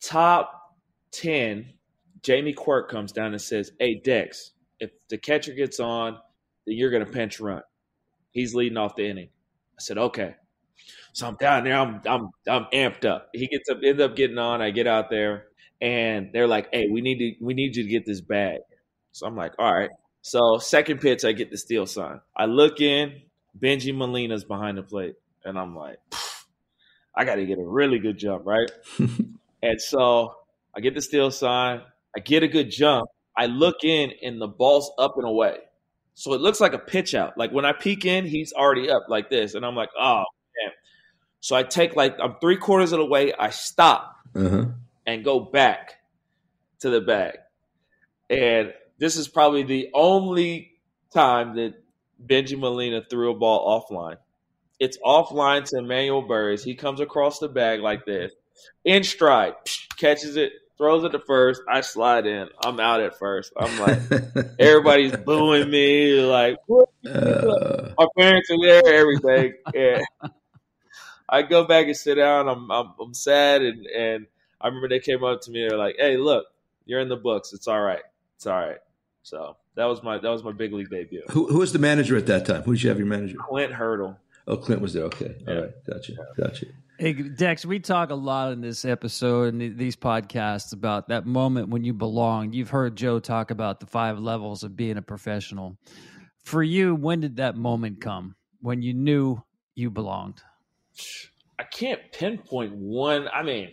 [0.00, 0.76] Top
[1.12, 1.66] 10,
[2.22, 6.18] Jamie Quirk comes down and says, Hey, Dex, if the catcher gets on,
[6.66, 7.62] then you're going to pinch run.
[8.30, 9.28] He's leading off the inning.
[9.76, 10.36] I said, okay.
[11.12, 11.76] So I'm down there.
[11.76, 13.30] I'm I'm I'm amped up.
[13.32, 14.62] He gets up, ends up getting on.
[14.62, 15.46] I get out there,
[15.80, 18.60] and they're like, "Hey, we need to we need you to get this bag."
[19.12, 19.90] So I'm like, "All right."
[20.22, 22.20] So second pitch, I get the steal sign.
[22.36, 23.22] I look in,
[23.58, 25.98] Bengie Molina's behind the plate, and I'm like,
[27.14, 28.70] I got to get a really good jump, right?
[29.62, 30.34] and so
[30.74, 31.80] I get the steal sign.
[32.16, 33.08] I get a good jump.
[33.36, 35.58] I look in, and the ball's up and away.
[36.14, 37.38] So it looks like a pitch out.
[37.38, 40.24] Like when I peek in, he's already up like this, and I'm like, oh
[40.62, 40.72] man.
[41.40, 43.32] So I take like I'm three quarters of the way.
[43.32, 44.66] I stop uh-huh.
[45.06, 45.94] and go back
[46.80, 47.38] to the bag,
[48.28, 50.72] and this is probably the only
[51.14, 51.74] time that
[52.24, 54.16] Bengie Molina threw a ball offline.
[54.78, 56.62] It's offline to Emmanuel Burriss.
[56.62, 58.32] He comes across the bag like this,
[58.84, 59.54] in stride,
[59.96, 61.60] catches it, throws it to first.
[61.68, 62.48] I slide in.
[62.64, 63.52] I'm out at first.
[63.54, 63.98] I'm like,
[64.58, 66.22] everybody's booing me.
[66.22, 66.56] Like,
[67.06, 69.52] uh, my parents are there, everything.
[69.74, 70.02] And
[71.28, 72.48] I go back and sit down.
[72.48, 74.26] I'm I'm, I'm sad, and and
[74.58, 75.66] I remember they came up to me.
[75.68, 76.46] They're like, "Hey, look,
[76.86, 77.52] you're in the books.
[77.52, 78.02] It's all right.
[78.36, 78.78] It's all right."
[79.22, 81.22] So that was my that was my big league debut.
[81.30, 82.62] Who, who was the manager at that time?
[82.62, 83.36] Who did you have your manager?
[83.36, 84.18] Clint Hurdle.
[84.50, 85.04] Oh, Clint was there.
[85.04, 85.60] Okay, all yeah.
[85.60, 86.66] right, gotcha, gotcha.
[86.98, 91.68] Hey Dex, we talk a lot in this episode and these podcasts about that moment
[91.68, 92.52] when you belong.
[92.52, 95.78] You've heard Joe talk about the five levels of being a professional.
[96.42, 99.40] For you, when did that moment come when you knew
[99.76, 100.42] you belonged?
[101.60, 103.28] I can't pinpoint one.
[103.32, 103.70] I mean,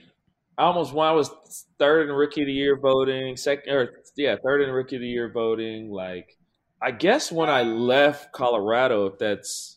[0.59, 1.31] I almost when I was
[1.79, 5.07] third in rookie of the year voting, second or yeah, third in rookie of the
[5.07, 5.89] year voting.
[5.89, 6.37] Like,
[6.79, 9.76] I guess when I left Colorado, if that's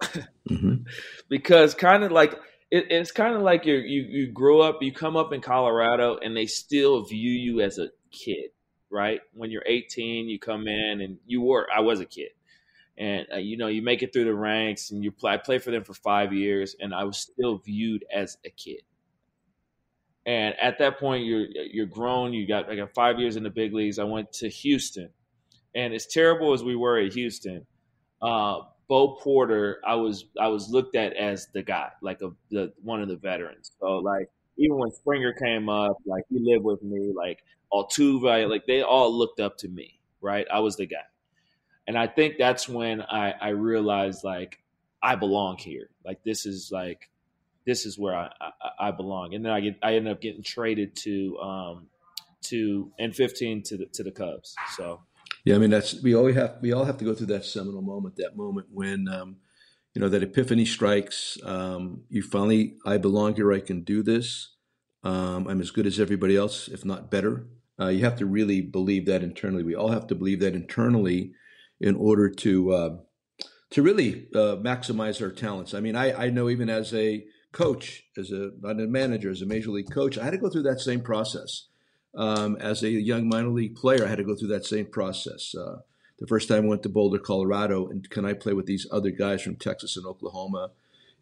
[0.00, 0.74] mm-hmm.
[1.28, 2.32] because kind of like
[2.70, 6.36] it, it's kind of like you you grow up, you come up in Colorado, and
[6.36, 8.50] they still view you as a kid,
[8.90, 9.20] right?
[9.34, 12.30] When you're 18, you come in, and you were I was a kid,
[12.96, 15.32] and uh, you know you make it through the ranks, and you play.
[15.32, 18.82] I for them for five years, and I was still viewed as a kid.
[20.26, 22.32] And at that point, you're you're grown.
[22.32, 23.98] You got I got five years in the big leagues.
[23.98, 25.10] I went to Houston,
[25.74, 27.66] and as terrible as we were at Houston,
[28.22, 28.60] uh,
[28.90, 33.00] Bo Porter, I was I was looked at as the guy, like a the one
[33.00, 33.70] of the veterans.
[33.78, 37.38] So like even when Springer came up, like he lived with me, like
[37.72, 40.44] Altuve, like they all looked up to me, right?
[40.52, 41.06] I was the guy,
[41.86, 44.58] and I think that's when I I realized like
[45.00, 45.90] I belong here.
[46.04, 47.08] Like this is like
[47.64, 49.34] this is where I, I, I belong.
[49.34, 51.86] And then I get I ended up getting traded to um
[52.46, 54.56] to N fifteen to the to the Cubs.
[54.76, 55.00] So
[55.44, 57.82] yeah, I mean that's we all have we all have to go through that seminal
[57.82, 59.36] moment, that moment when um,
[59.94, 61.38] you know that epiphany strikes.
[61.44, 63.52] Um, you finally, I belong here.
[63.52, 64.54] I can do this.
[65.02, 67.46] Um, I'm as good as everybody else, if not better.
[67.80, 69.62] Uh, you have to really believe that internally.
[69.62, 71.32] We all have to believe that internally
[71.80, 72.96] in order to uh,
[73.70, 75.72] to really uh, maximize our talents.
[75.72, 79.40] I mean, I, I know even as a coach, as a not a manager, as
[79.40, 81.68] a major league coach, I had to go through that same process
[82.14, 85.54] um, as a young minor league player, I had to go through that same process.
[85.54, 85.78] Uh,
[86.18, 89.10] the first time I went to Boulder, Colorado, and can I play with these other
[89.10, 90.70] guys from Texas and Oklahoma,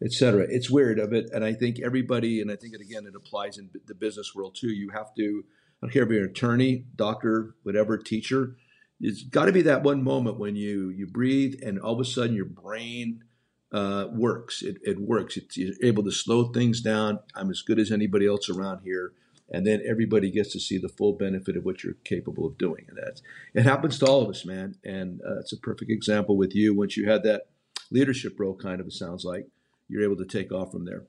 [0.03, 0.45] et cetera?
[0.49, 3.57] It's weird of it, and I think everybody, and I think it again, it applies
[3.57, 4.69] in the business world too.
[4.69, 5.45] You have to,
[5.81, 8.57] I don't care if you're an attorney, doctor, whatever, teacher.
[8.99, 12.05] It's got to be that one moment when you you breathe, and all of a
[12.05, 13.23] sudden your brain
[13.71, 14.61] uh, works.
[14.61, 15.37] It, it works.
[15.37, 17.19] It's, you're able to slow things down.
[17.33, 19.13] I'm as good as anybody else around here
[19.51, 22.85] and then everybody gets to see the full benefit of what you're capable of doing.
[22.87, 23.21] And that's
[23.53, 24.75] it happens to all of us, man.
[24.83, 26.75] And uh, it's a perfect example with you.
[26.75, 27.43] Once you had that
[27.91, 29.47] leadership role, kind of it sounds like
[29.87, 31.03] you're able to take off from there.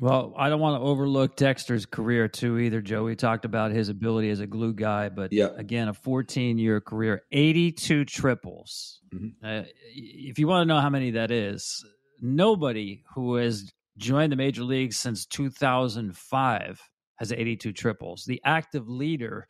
[0.00, 3.04] Well, I don't want to overlook Dexter's career too either, Joe.
[3.04, 5.50] We talked about his ability as a glue guy, but yeah.
[5.56, 9.00] again, a 14 year career, 82 triples.
[9.14, 9.46] Mm-hmm.
[9.46, 9.62] Uh,
[9.94, 11.84] if you want to know how many that is,
[12.20, 16.80] nobody who has joined the major leagues since 2005
[17.22, 18.24] has 82 triples.
[18.24, 19.46] The active leader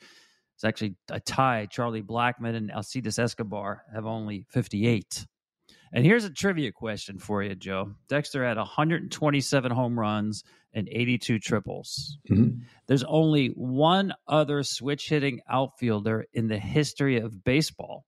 [0.58, 1.66] is actually a tie.
[1.70, 5.26] Charlie Blackmon and Alcides Escobar have only 58.
[5.90, 7.92] And here's a trivia question for you, Joe.
[8.10, 12.18] Dexter had 127 home runs and 82 triples.
[12.30, 12.60] Mm-hmm.
[12.88, 18.04] There's only one other switch hitting outfielder in the history of baseball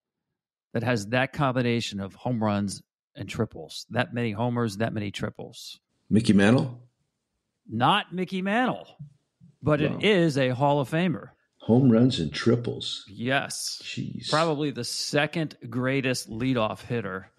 [0.75, 2.83] that has that combination of home runs
[3.17, 3.87] and triples.
[3.89, 5.81] That many homers, that many triples.
[6.11, 6.83] Mickey Mantle?
[7.67, 8.87] Not Mickey Mantle,
[9.65, 9.87] but wow.
[9.87, 11.31] it is a Hall of Famer.
[11.63, 13.07] Home runs and triples.
[13.09, 13.81] Yes.
[13.83, 14.29] Jeez.
[14.29, 17.31] Probably the second greatest leadoff hitter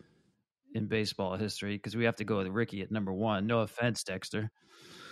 [0.73, 3.45] in baseball history because we have to go with Rickey at number one.
[3.45, 4.49] No offense, Dexter.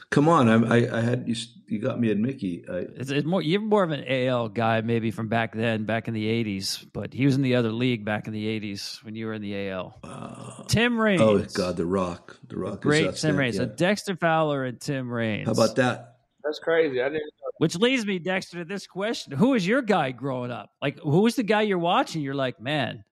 [0.10, 1.36] Come on, I, I, I had you.
[1.68, 2.64] You got me at Mickey.
[2.70, 3.42] I, it's, it's, more.
[3.42, 6.86] You're more of an AL guy, maybe from back then, back in the '80s.
[6.94, 9.42] But he was in the other league back in the '80s when you were in
[9.42, 9.98] the AL.
[10.04, 11.22] Uh, Tim Raines.
[11.22, 12.82] Oh God, the Rock, the Rock.
[12.82, 13.56] Great Tim Raines.
[13.56, 13.64] Yeah.
[13.64, 15.48] So Dexter Fowler and Tim Raines.
[15.48, 16.13] How about that?
[16.44, 17.02] That's crazy.
[17.02, 17.24] I didn't.
[17.24, 17.50] Know.
[17.58, 20.72] Which leads me, Dexter, to this question: Who was your guy growing up?
[20.82, 22.22] Like, who was the guy you're watching?
[22.22, 23.04] You're like, man,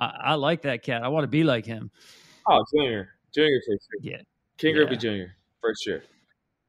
[0.00, 1.02] I, I like that cat.
[1.02, 1.90] I want to be like him.
[2.46, 3.10] Oh, Junior.
[3.34, 4.00] Junior for sure.
[4.12, 4.22] Yeah.
[4.56, 4.84] King yeah.
[4.84, 5.32] Griffey Jr.
[5.60, 6.02] for sure.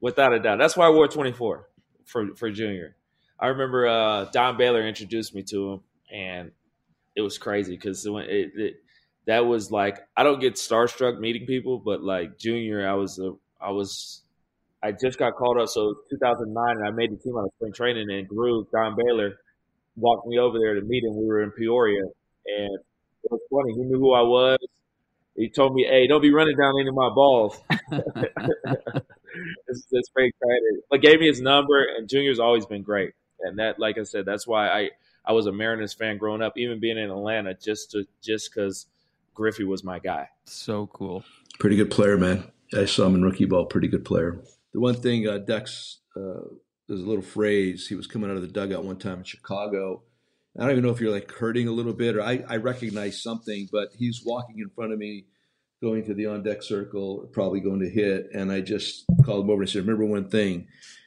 [0.00, 0.58] Without a doubt.
[0.58, 1.68] That's why I wore 24
[2.04, 2.96] for, for Junior.
[3.38, 5.80] I remember uh, Don Baylor introduced me to him,
[6.12, 6.50] and
[7.16, 8.74] it was crazy because it, it, it,
[9.26, 13.32] that was like I don't get starstruck meeting people, but like Junior, I was a,
[13.60, 14.22] I was
[14.82, 15.68] I just got called up.
[15.68, 19.38] So 2009, and I made the team out of spring training, and Groove Don Baylor
[19.96, 21.16] walked me over there to meet him.
[21.16, 22.78] We were in Peoria, and
[23.24, 23.74] it was funny.
[23.74, 24.58] He knew who I was
[25.40, 30.28] he told me, "Hey, don't be running down any of my balls." it's, it's very
[30.28, 30.82] excited.
[30.90, 33.12] But gave me his number, and Junior's always been great.
[33.40, 34.90] And that, like I said, that's why I
[35.24, 38.86] I was a Mariners fan growing up, even being in Atlanta, just to just because
[39.34, 40.28] Griffey was my guy.
[40.44, 41.24] So cool.
[41.58, 42.44] Pretty good player, man.
[42.74, 43.64] I saw him in rookie ball.
[43.64, 44.42] Pretty good player.
[44.72, 46.44] The one thing, uh, Dex, uh,
[46.88, 47.86] there's a little phrase.
[47.88, 50.02] He was coming out of the dugout one time in Chicago
[50.58, 53.22] I don't even know if you're like hurting a little bit or I, I recognize
[53.22, 55.26] something, but he's walking in front of me,
[55.80, 58.28] going to the on deck circle, probably going to hit.
[58.34, 60.66] And I just called him over and said, Remember one thing,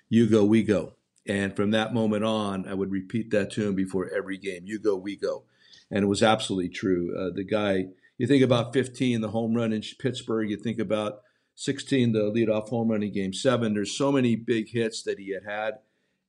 [0.10, 0.94] you go, we go.
[1.28, 4.80] And from that moment on, I would repeat that to him before every game you
[4.80, 5.44] go, we go.
[5.92, 7.14] And it was absolutely true.
[7.18, 7.86] Uh, the guy,
[8.18, 11.22] you think about 15, the home run in Pittsburgh, you think about
[11.56, 13.74] 16, the leadoff home run in game seven.
[13.74, 15.80] There's so many big hits that he had had.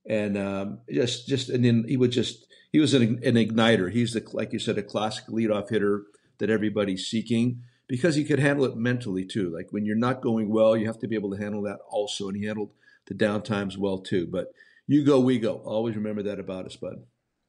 [0.06, 3.90] And um, just, just, and then he would just, he was an, an igniter.
[3.90, 6.04] He's the, like you said, a classic leadoff hitter
[6.38, 9.50] that everybody's seeking because he could handle it mentally too.
[9.54, 12.28] Like when you're not going well, you have to be able to handle that also.
[12.28, 12.72] And he handled
[13.06, 14.26] the downtimes well too.
[14.26, 14.52] But
[14.87, 15.56] you go, we go.
[15.64, 17.04] Always remember that about us, bud.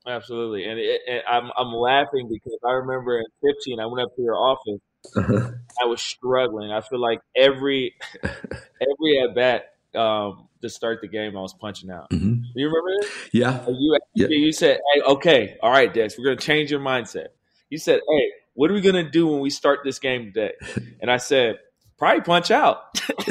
[0.07, 0.65] Absolutely.
[0.65, 4.21] And, it, and I'm, I'm laughing because I remember in 15, I went up to
[4.21, 4.81] your office.
[5.15, 5.51] Uh-huh.
[5.81, 6.71] I was struggling.
[6.71, 11.89] I feel like every every at bat um, to start the game, I was punching
[11.89, 12.09] out.
[12.09, 12.43] Mm-hmm.
[12.55, 13.11] You remember this?
[13.31, 13.65] Yeah.
[13.67, 14.27] You yeah.
[14.27, 17.27] you said, "Hey, okay, all right, Dex, we're gonna change your mindset."
[17.69, 20.53] You said, "Hey, what are we gonna do when we start this game today?"
[21.01, 21.59] And I said,
[21.97, 22.99] "Probably punch out."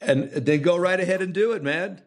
[0.00, 2.00] and then go right ahead and do it, man.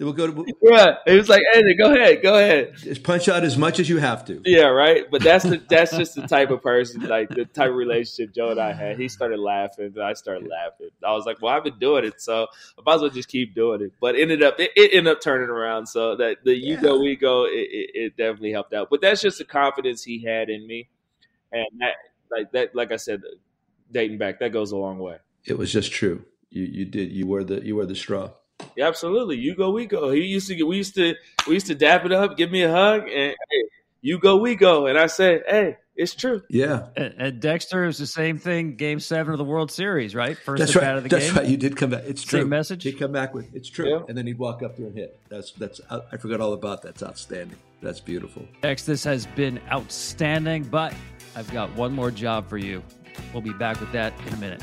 [0.00, 0.96] We'll go to yeah.
[1.06, 2.74] It was like, hey, go ahead, go ahead.
[2.76, 4.40] Just punch out as much as you have to.
[4.46, 5.04] Yeah, right.
[5.10, 8.50] But that's the that's just the type of person, like the type of relationship Joe
[8.50, 8.98] and I had.
[8.98, 10.88] He started laughing, and I started laughing.
[11.06, 12.46] I was like, well, I've been doing it, so
[12.78, 13.92] I might as well just keep doing it.
[14.00, 15.86] But ended up it, it ended up turning around.
[15.86, 16.80] So that the you yeah.
[16.80, 18.88] go, we go, it, it, it definitely helped out.
[18.88, 20.88] But that's just the confidence he had in me,
[21.52, 21.96] and that
[22.30, 23.20] like that, like I said,
[23.92, 25.18] dating back, that goes a long way.
[25.44, 26.24] It was just true.
[26.48, 28.30] You you did you were the you were the straw.
[28.76, 29.36] Yeah, absolutely.
[29.36, 30.10] You go, we go.
[30.10, 31.14] He used to get, we used to
[31.46, 33.64] we used to dap it up, give me a hug, and hey,
[34.00, 34.86] you go, we go.
[34.86, 36.42] And I said, hey, it's true.
[36.48, 36.86] Yeah.
[36.96, 38.76] And, and Dexter is the same thing.
[38.76, 40.38] Game seven of the World Series, right?
[40.38, 40.94] First that's right.
[40.94, 41.20] that's game.
[41.20, 41.46] That's right.
[41.46, 42.04] You did come back.
[42.06, 42.40] It's true.
[42.40, 42.84] Same message.
[42.84, 44.04] He'd come back with it's true, yeah.
[44.08, 45.20] and then he'd walk up there and hit.
[45.28, 45.80] That's that's.
[45.90, 46.94] I forgot all about that.
[46.94, 47.58] That's outstanding.
[47.82, 48.46] That's beautiful.
[48.62, 50.94] Dex, this has been outstanding, but
[51.36, 52.82] I've got one more job for you.
[53.32, 54.62] We'll be back with that in a minute.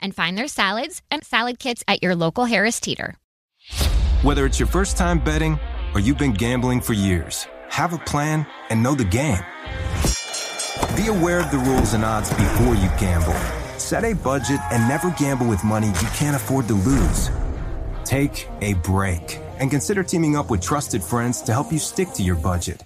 [0.00, 3.16] and find their salads and salad kits at your local Harris Teeter.
[4.22, 5.58] Whether it's your first time betting
[5.94, 9.42] or you've been gambling for years, have a plan and know the game.
[10.96, 13.34] Be aware of the rules and odds before you gamble.
[13.78, 17.30] Set a budget and never gamble with money you can't afford to lose.
[18.04, 22.22] Take a break and consider teaming up with trusted friends to help you stick to
[22.22, 22.82] your budget.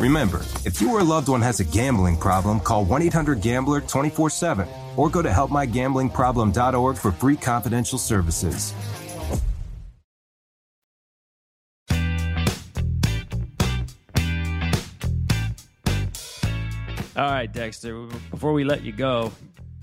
[0.00, 3.80] Remember, if you or a loved one has a gambling problem, call 1 800 Gambler
[3.80, 8.74] 24 7 or go to helpmygamblingproblem.org for free confidential services.
[17.16, 19.30] All right, Dexter, before we let you go,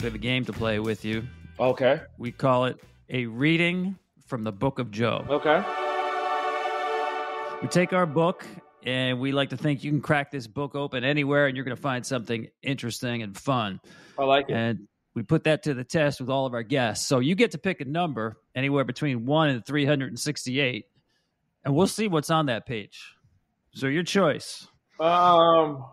[0.02, 1.26] we have a game to play with you.
[1.58, 2.02] Okay.
[2.18, 2.78] We call it
[3.10, 5.26] a reading from the book of Joe.
[5.30, 5.64] Okay.
[7.62, 8.46] We take our book
[8.86, 11.76] and we like to think you can crack this book open anywhere and you're going
[11.76, 13.80] to find something interesting and fun.
[14.18, 14.54] I like it.
[14.54, 17.08] And we put that to the test with all of our guests.
[17.08, 20.86] So you get to pick a number anywhere between 1 and 368
[21.64, 23.16] and we'll see what's on that page.
[23.74, 24.68] So your choice.
[25.00, 25.86] Um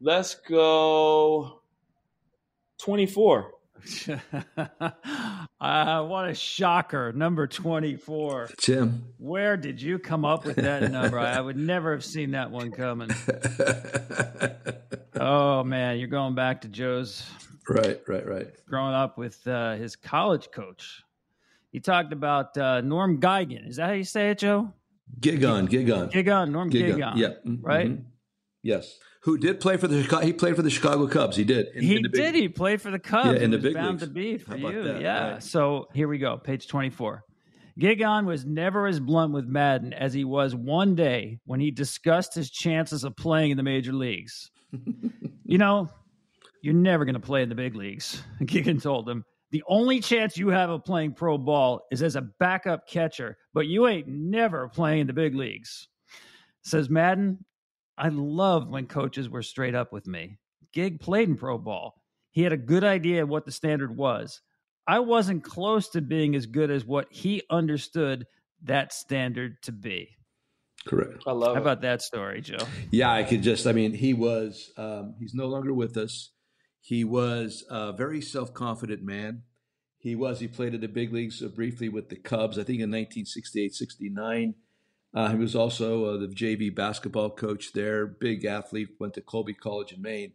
[0.00, 1.60] let's go
[2.78, 3.52] 24.
[5.60, 7.12] uh, what a shocker.
[7.12, 8.50] Number 24.
[8.58, 9.04] Jim.
[9.18, 11.18] Where did you come up with that number?
[11.18, 13.10] I would never have seen that one coming.
[15.20, 15.98] oh, man.
[15.98, 17.28] You're going back to Joe's.
[17.68, 18.48] Right, right, right.
[18.66, 21.02] Growing up with uh, his college coach.
[21.72, 23.68] He talked about uh, Norm Geigen.
[23.68, 24.72] Is that how you say it, Joe?
[25.20, 26.10] Gigon, Gigon.
[26.10, 26.96] Gigon, Norm Gigon.
[26.96, 27.16] Gigon.
[27.16, 27.28] Yeah.
[27.44, 27.66] Mm-hmm.
[27.66, 27.98] Right?
[28.62, 30.24] Yes who did play for the Chicago.
[30.26, 31.34] he played for the Chicago Cubs.
[31.34, 31.68] He did.
[31.74, 32.34] In, he in did.
[32.34, 33.38] He played for the Cubs.
[33.38, 34.02] Yeah, in the big bound leagues.
[34.02, 34.82] to be for you.
[34.82, 35.00] That?
[35.00, 35.32] Yeah.
[35.32, 35.42] Right.
[35.42, 36.36] So here we go.
[36.36, 37.24] Page twenty four.
[37.80, 42.34] Gigon was never as blunt with Maddon as he was one day when he discussed
[42.34, 44.50] his chances of playing in the major leagues.
[45.44, 45.88] you know,
[46.60, 48.22] you're never going to play in the big leagues.
[48.42, 49.24] Gigon told him.
[49.50, 53.66] The only chance you have of playing pro ball is as a backup catcher, but
[53.66, 55.88] you ain't never playing in the big leagues.
[56.62, 57.44] Says Maddon,
[57.96, 60.38] I loved when coaches were straight up with me.
[60.72, 61.94] Gig played in pro ball.
[62.30, 64.40] He had a good idea of what the standard was.
[64.86, 68.26] I wasn't close to being as good as what he understood
[68.64, 70.16] that standard to be.
[70.86, 71.22] Correct.
[71.26, 71.62] I love How it.
[71.62, 72.58] about that story, Joe?
[72.90, 76.30] Yeah, I could just, I mean, he was, um, he's no longer with us.
[76.80, 79.44] He was a very self confident man.
[79.96, 82.80] He was, he played at the big leagues uh, briefly with the Cubs, I think
[82.80, 84.54] in 1968 69.
[85.14, 88.06] Uh, he was also uh, the JV basketball coach there.
[88.06, 88.88] Big athlete.
[88.98, 90.32] Went to Colby College in Maine.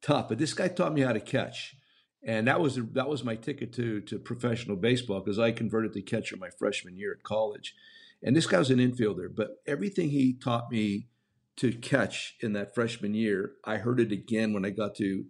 [0.00, 1.76] Tough, but this guy taught me how to catch,
[2.24, 6.02] and that was that was my ticket to to professional baseball because I converted to
[6.02, 7.76] catcher my freshman year at college.
[8.20, 11.08] And this guy was an infielder, but everything he taught me
[11.56, 15.24] to catch in that freshman year, I heard it again when I got to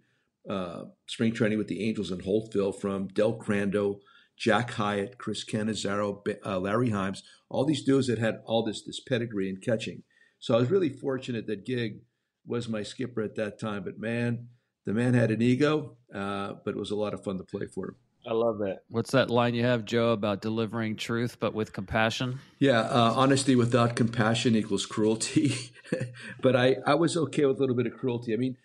[0.49, 4.01] uh, spring training with the Angels in Holtville from Del Crandall,
[4.37, 7.21] Jack Hiatt, Chris Cannizzaro, uh, Larry Himes,
[7.53, 10.03] all these dudes that had all this this pedigree in catching.
[10.39, 12.01] So I was really fortunate that Gig
[12.45, 13.83] was my skipper at that time.
[13.83, 14.47] But man,
[14.85, 17.67] the man had an ego, uh, but it was a lot of fun to play
[17.67, 17.95] for him.
[18.25, 18.83] I love that.
[18.89, 22.39] What's that line you have, Joe, about delivering truth but with compassion?
[22.57, 25.55] Yeah, uh, honesty without compassion equals cruelty.
[26.41, 28.33] but I, I was okay with a little bit of cruelty.
[28.33, 28.57] I mean,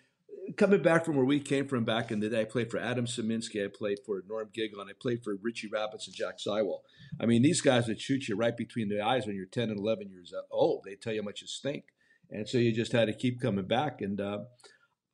[0.57, 3.05] coming back from where we came from back in the day, I played for Adam
[3.05, 6.79] Saminsky, I played for Norm Gigon, I played for Richie Rabbits and Jack Seiwell.
[7.19, 9.79] I mean, these guys would shoot you right between the eyes when you're 10 and
[9.79, 10.83] 11 years old.
[10.85, 11.85] They tell you how much you stink.
[12.31, 14.01] And so you just had to keep coming back.
[14.01, 14.39] And uh,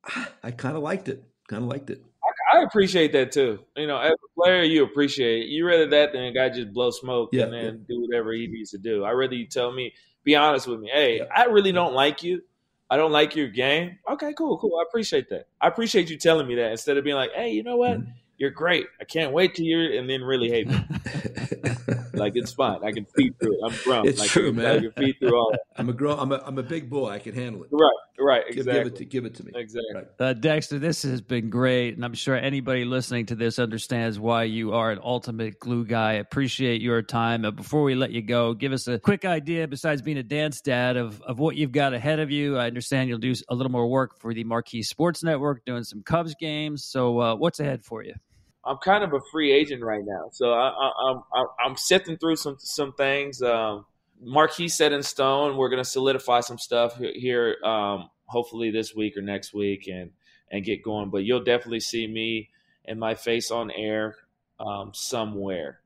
[0.43, 1.23] I kind of liked it.
[1.47, 2.03] Kind of liked it.
[2.23, 3.59] I, I appreciate that too.
[3.75, 5.47] You know, as a player, you appreciate it.
[5.47, 7.95] You rather that than a guy just blow smoke yeah, and then yeah.
[7.95, 9.03] do whatever he needs to do.
[9.03, 10.89] I rather you tell me, be honest with me.
[10.91, 11.25] Hey, yeah.
[11.33, 12.41] I really don't like you.
[12.89, 13.97] I don't like your game.
[14.11, 14.77] Okay, cool, cool.
[14.79, 15.47] I appreciate that.
[15.59, 17.99] I appreciate you telling me that instead of being like, hey, you know what?
[17.99, 18.87] Mm-hmm you're great.
[18.99, 20.75] I can't wait to hear it and then really hate me.
[22.13, 22.83] like it's fine.
[22.83, 23.59] I can feed through it.
[23.63, 24.07] I'm grown.
[24.07, 24.65] It's like, true, man.
[24.65, 25.61] I can feed through all that.
[25.77, 26.19] I'm a grown.
[26.19, 27.09] I'm a, I'm a big boy.
[27.09, 27.69] I can handle it.
[27.71, 27.89] Right.
[28.19, 28.43] Right.
[28.47, 28.63] Exactly.
[28.63, 29.51] Give, give it to give it to me.
[29.55, 29.93] Exactly.
[29.93, 30.07] Right.
[30.19, 34.43] Uh, Dexter, this has been great, and I'm sure anybody listening to this understands why
[34.43, 36.13] you are an ultimate glue guy.
[36.13, 37.45] Appreciate your time.
[37.45, 40.61] Uh, before we let you go, give us a quick idea, besides being a dance
[40.61, 42.57] dad, of of what you've got ahead of you.
[42.57, 46.03] I understand you'll do a little more work for the Marquee Sports Network, doing some
[46.03, 46.85] Cubs games.
[46.85, 48.13] So, uh, what's ahead for you?
[48.65, 50.69] I'm kind of a free agent right now, so I,
[51.09, 53.41] am I'm, I'm sifting through some some things.
[53.41, 53.85] Um,
[54.21, 55.57] Marquee set in stone.
[55.57, 60.11] We're going to solidify some stuff here, um, hopefully this week or next week, and
[60.51, 61.09] and get going.
[61.09, 62.49] But you'll definitely see me
[62.85, 64.15] and my face on air
[64.59, 65.81] um, somewhere,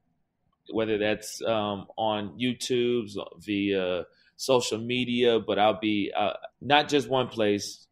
[0.72, 3.10] whether that's um, on YouTube
[3.40, 4.06] via
[4.38, 5.40] social media.
[5.40, 7.88] But I'll be uh, not just one place,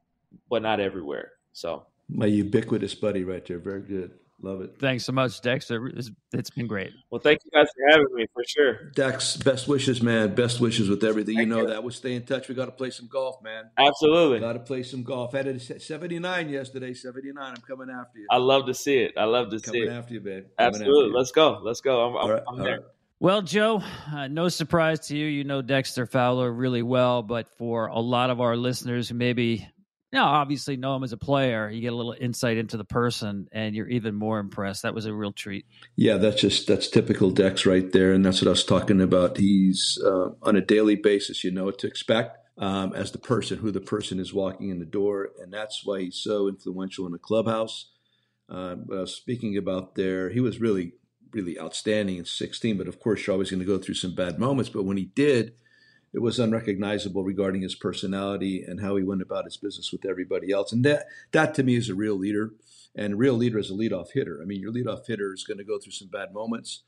[0.49, 1.33] but not everywhere.
[1.51, 4.11] So my ubiquitous buddy right there, very good.
[4.39, 4.75] Love it.
[4.79, 5.91] Thanks so much, Dexter.
[6.31, 6.91] it's been great.
[7.09, 8.91] Well, thank you guys for having me for sure.
[8.91, 10.35] Dex, best wishes, man.
[10.35, 11.37] Best wishes with everything.
[11.37, 11.67] Thank you know you.
[11.69, 11.81] that.
[11.81, 12.47] We'll stay in touch.
[12.47, 13.71] We got to play some golf, man.
[13.79, 14.39] Absolutely.
[14.39, 15.33] Got to play some golf.
[15.33, 16.93] I had a 79 yesterday.
[16.93, 17.43] 79.
[17.43, 18.27] I'm coming after you.
[18.29, 19.13] I love to see it.
[19.17, 19.85] I love to coming see it.
[19.87, 20.45] Coming after you, babe.
[20.59, 21.09] Absolutely.
[21.09, 21.17] You.
[21.17, 21.59] Let's go.
[21.63, 22.01] Let's go.
[22.01, 22.43] I'm, I'm, right.
[22.47, 22.71] I'm there.
[22.73, 22.85] Right.
[23.19, 23.81] Well, Joe,
[24.13, 25.25] uh, no surprise to you.
[25.25, 29.67] You know Dexter Fowler really well, but for a lot of our listeners who maybe
[30.11, 31.69] now, obviously know him as a player.
[31.69, 34.83] You get a little insight into the person, and you're even more impressed.
[34.83, 35.65] That was a real treat.
[35.97, 39.37] Yeah, that's just that's typical Dex right there, and that's what I was talking about.
[39.37, 41.43] He's uh, on a daily basis.
[41.43, 44.79] You know what to expect um, as the person, who the person is walking in
[44.79, 47.91] the door, and that's why he's so influential in the clubhouse.
[48.49, 50.93] Uh, but I was speaking about there, he was really,
[51.33, 52.77] really outstanding in 16.
[52.77, 54.69] But of course, you're always going to go through some bad moments.
[54.69, 55.53] But when he did
[56.17, 60.51] it was unrecognizable regarding his personality and how he went about his business with everybody
[60.51, 60.73] else.
[60.73, 62.53] And that that to me is a real leader.
[62.95, 64.39] And a real leader is a leadoff hitter.
[64.41, 66.81] I mean, your leadoff hitter is going to go through some bad moments.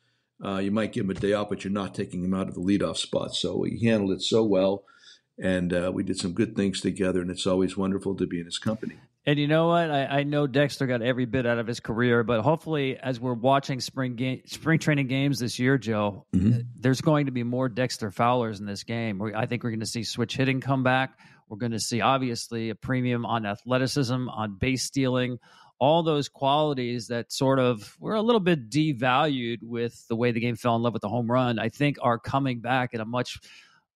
[0.43, 2.55] Uh, you might give him a day off, but you're not taking him out of
[2.55, 3.35] the leadoff spot.
[3.35, 4.83] So he handled it so well,
[5.37, 7.21] and uh, we did some good things together.
[7.21, 8.95] And it's always wonderful to be in his company.
[9.29, 9.91] And you know what?
[9.91, 13.35] I, I, know Dexter got every bit out of his career, but hopefully, as we're
[13.35, 16.61] watching spring game, spring training games this year, Joe, mm-hmm.
[16.79, 19.21] there's going to be more Dexter Fowlers in this game.
[19.35, 21.19] I think we're going to see switch hitting come back.
[21.47, 25.37] We're going to see obviously a premium on athleticism, on base stealing,
[25.77, 30.39] all those qualities that sort of were a little bit devalued with the way the
[30.39, 31.59] game fell in love with the home run.
[31.59, 33.37] I think are coming back in a much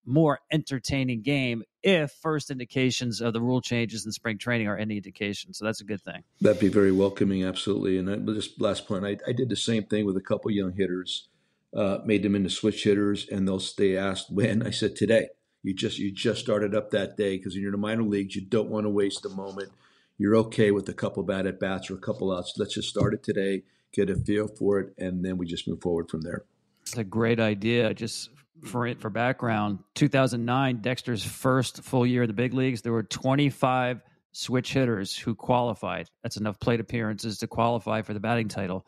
[0.05, 4.97] more entertaining game if first indications of the rule changes in spring training are any
[4.97, 5.53] indication.
[5.53, 6.23] So that's a good thing.
[6.41, 7.97] That'd be very welcoming, absolutely.
[7.97, 10.73] And I, just last point, I, I, did the same thing with a couple young
[10.73, 11.27] hitters,
[11.75, 14.65] uh, made them into switch hitters, and they'll stay asked when.
[14.65, 15.27] I said today.
[15.65, 18.35] You just you just started up that day because you're in the minor leagues.
[18.35, 19.71] You don't want to waste a moment.
[20.17, 22.53] You're okay with a couple bad at bats or a couple outs.
[22.57, 25.81] Let's just start it today, get a feel for it, and then we just move
[25.81, 26.43] forward from there.
[26.81, 27.89] It's a great idea.
[27.89, 28.29] I just
[28.65, 33.03] for it for background, 2009, Dexter's first full year in the big leagues, there were
[33.03, 34.01] 25
[34.31, 36.09] switch hitters who qualified.
[36.21, 38.85] That's enough plate appearances to qualify for the batting title.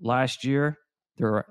[0.00, 0.78] Last year,
[1.16, 1.46] there were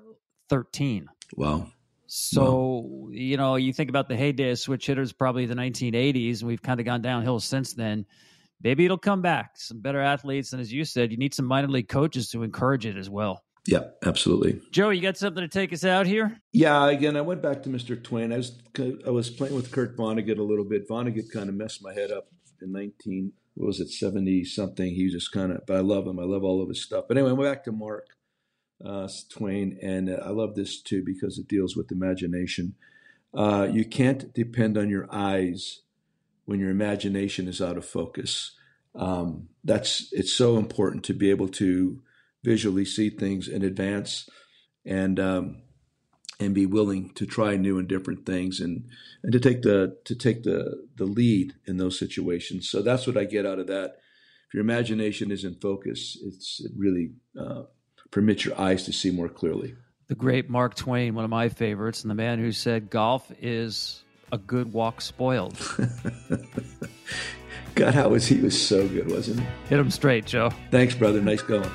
[0.48, 1.08] 13.
[1.36, 1.68] Wow.
[2.06, 3.08] So, wow.
[3.10, 6.62] you know, you think about the heyday of switch hitters, probably the 1980s, and we've
[6.62, 8.06] kind of gone downhill since then.
[8.62, 9.52] Maybe it'll come back.
[9.56, 10.52] Some better athletes.
[10.52, 13.43] And as you said, you need some minor league coaches to encourage it as well.
[13.66, 14.60] Yeah, absolutely.
[14.72, 16.38] Joe, you got something to take us out here?
[16.52, 18.02] Yeah, again, I went back to Mr.
[18.02, 18.32] Twain.
[18.32, 18.52] I was
[19.06, 20.88] I was playing with Kurt Vonnegut a little bit.
[20.88, 22.28] Vonnegut kind of messed my head up
[22.60, 24.94] in 19, what was it, 70 something.
[24.94, 26.18] He just kind of, but I love him.
[26.18, 27.06] I love all of his stuff.
[27.08, 28.06] But anyway, I went back to Mark
[28.84, 32.74] uh, Twain, and uh, I love this too because it deals with imagination.
[33.32, 35.80] Uh, you can't depend on your eyes
[36.44, 38.52] when your imagination is out of focus.
[38.94, 42.02] Um, that's it's so important to be able to
[42.44, 44.28] visually see things in advance
[44.84, 45.62] and um,
[46.38, 48.84] and be willing to try new and different things and
[49.22, 52.68] and to take the to take the the lead in those situations.
[52.68, 53.96] So that's what I get out of that.
[54.48, 57.62] If your imagination is in focus, it's it really uh,
[58.10, 59.74] permits your eyes to see more clearly.
[60.08, 64.04] The great Mark Twain, one of my favorites, and the man who said golf is
[64.30, 65.56] a good walk spoiled.
[67.74, 68.40] God, how was he?
[68.40, 69.46] was so good, wasn't he?
[69.70, 70.50] Hit him straight, Joe.
[70.70, 71.20] Thanks, brother.
[71.22, 71.70] Nice going.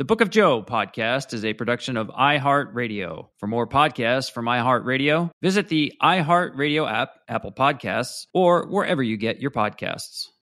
[0.00, 3.26] The Book of Joe podcast is a production of iHeartRadio.
[3.36, 9.42] For more podcasts from iHeartRadio, visit the iHeartRadio app, Apple Podcasts, or wherever you get
[9.42, 10.28] your podcasts.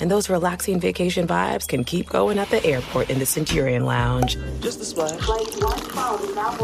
[0.00, 4.36] And those relaxing vacation vibes can keep going at the airport in the Centurion Lounge.
[4.60, 5.20] Just a splash.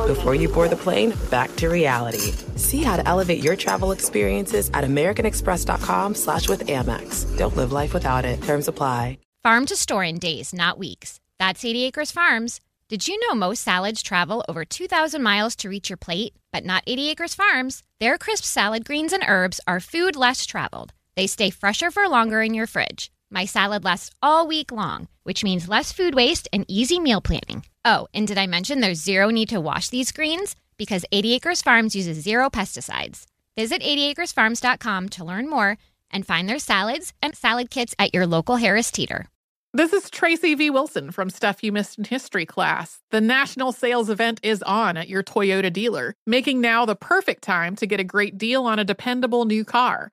[0.06, 2.32] Before you board the plane, back to reality.
[2.56, 7.36] See how to elevate your travel experiences at americanexpress.com slash with Amex.
[7.38, 8.42] Don't live life without it.
[8.42, 9.18] Terms apply.
[9.42, 11.20] Farm to store in days, not weeks.
[11.38, 12.60] That's 80 Acres Farms.
[12.88, 16.34] Did you know most salads travel over 2,000 miles to reach your plate?
[16.52, 17.82] But not 80 Acres Farms.
[18.00, 20.92] Their crisp salad greens and herbs are food less traveled.
[21.16, 23.10] They stay fresher for longer in your fridge.
[23.36, 27.66] My salad lasts all week long, which means less food waste and easy meal planning.
[27.84, 30.56] Oh, and did I mention there's zero need to wash these greens?
[30.78, 33.26] Because 80 Acres Farms uses zero pesticides.
[33.54, 35.76] Visit 80acresfarms.com to learn more
[36.10, 39.26] and find their salads and salad kits at your local Harris Teeter.
[39.74, 40.70] This is Tracy V.
[40.70, 43.02] Wilson from Stuff You Missed in History class.
[43.10, 47.76] The national sales event is on at your Toyota dealer, making now the perfect time
[47.76, 50.12] to get a great deal on a dependable new car.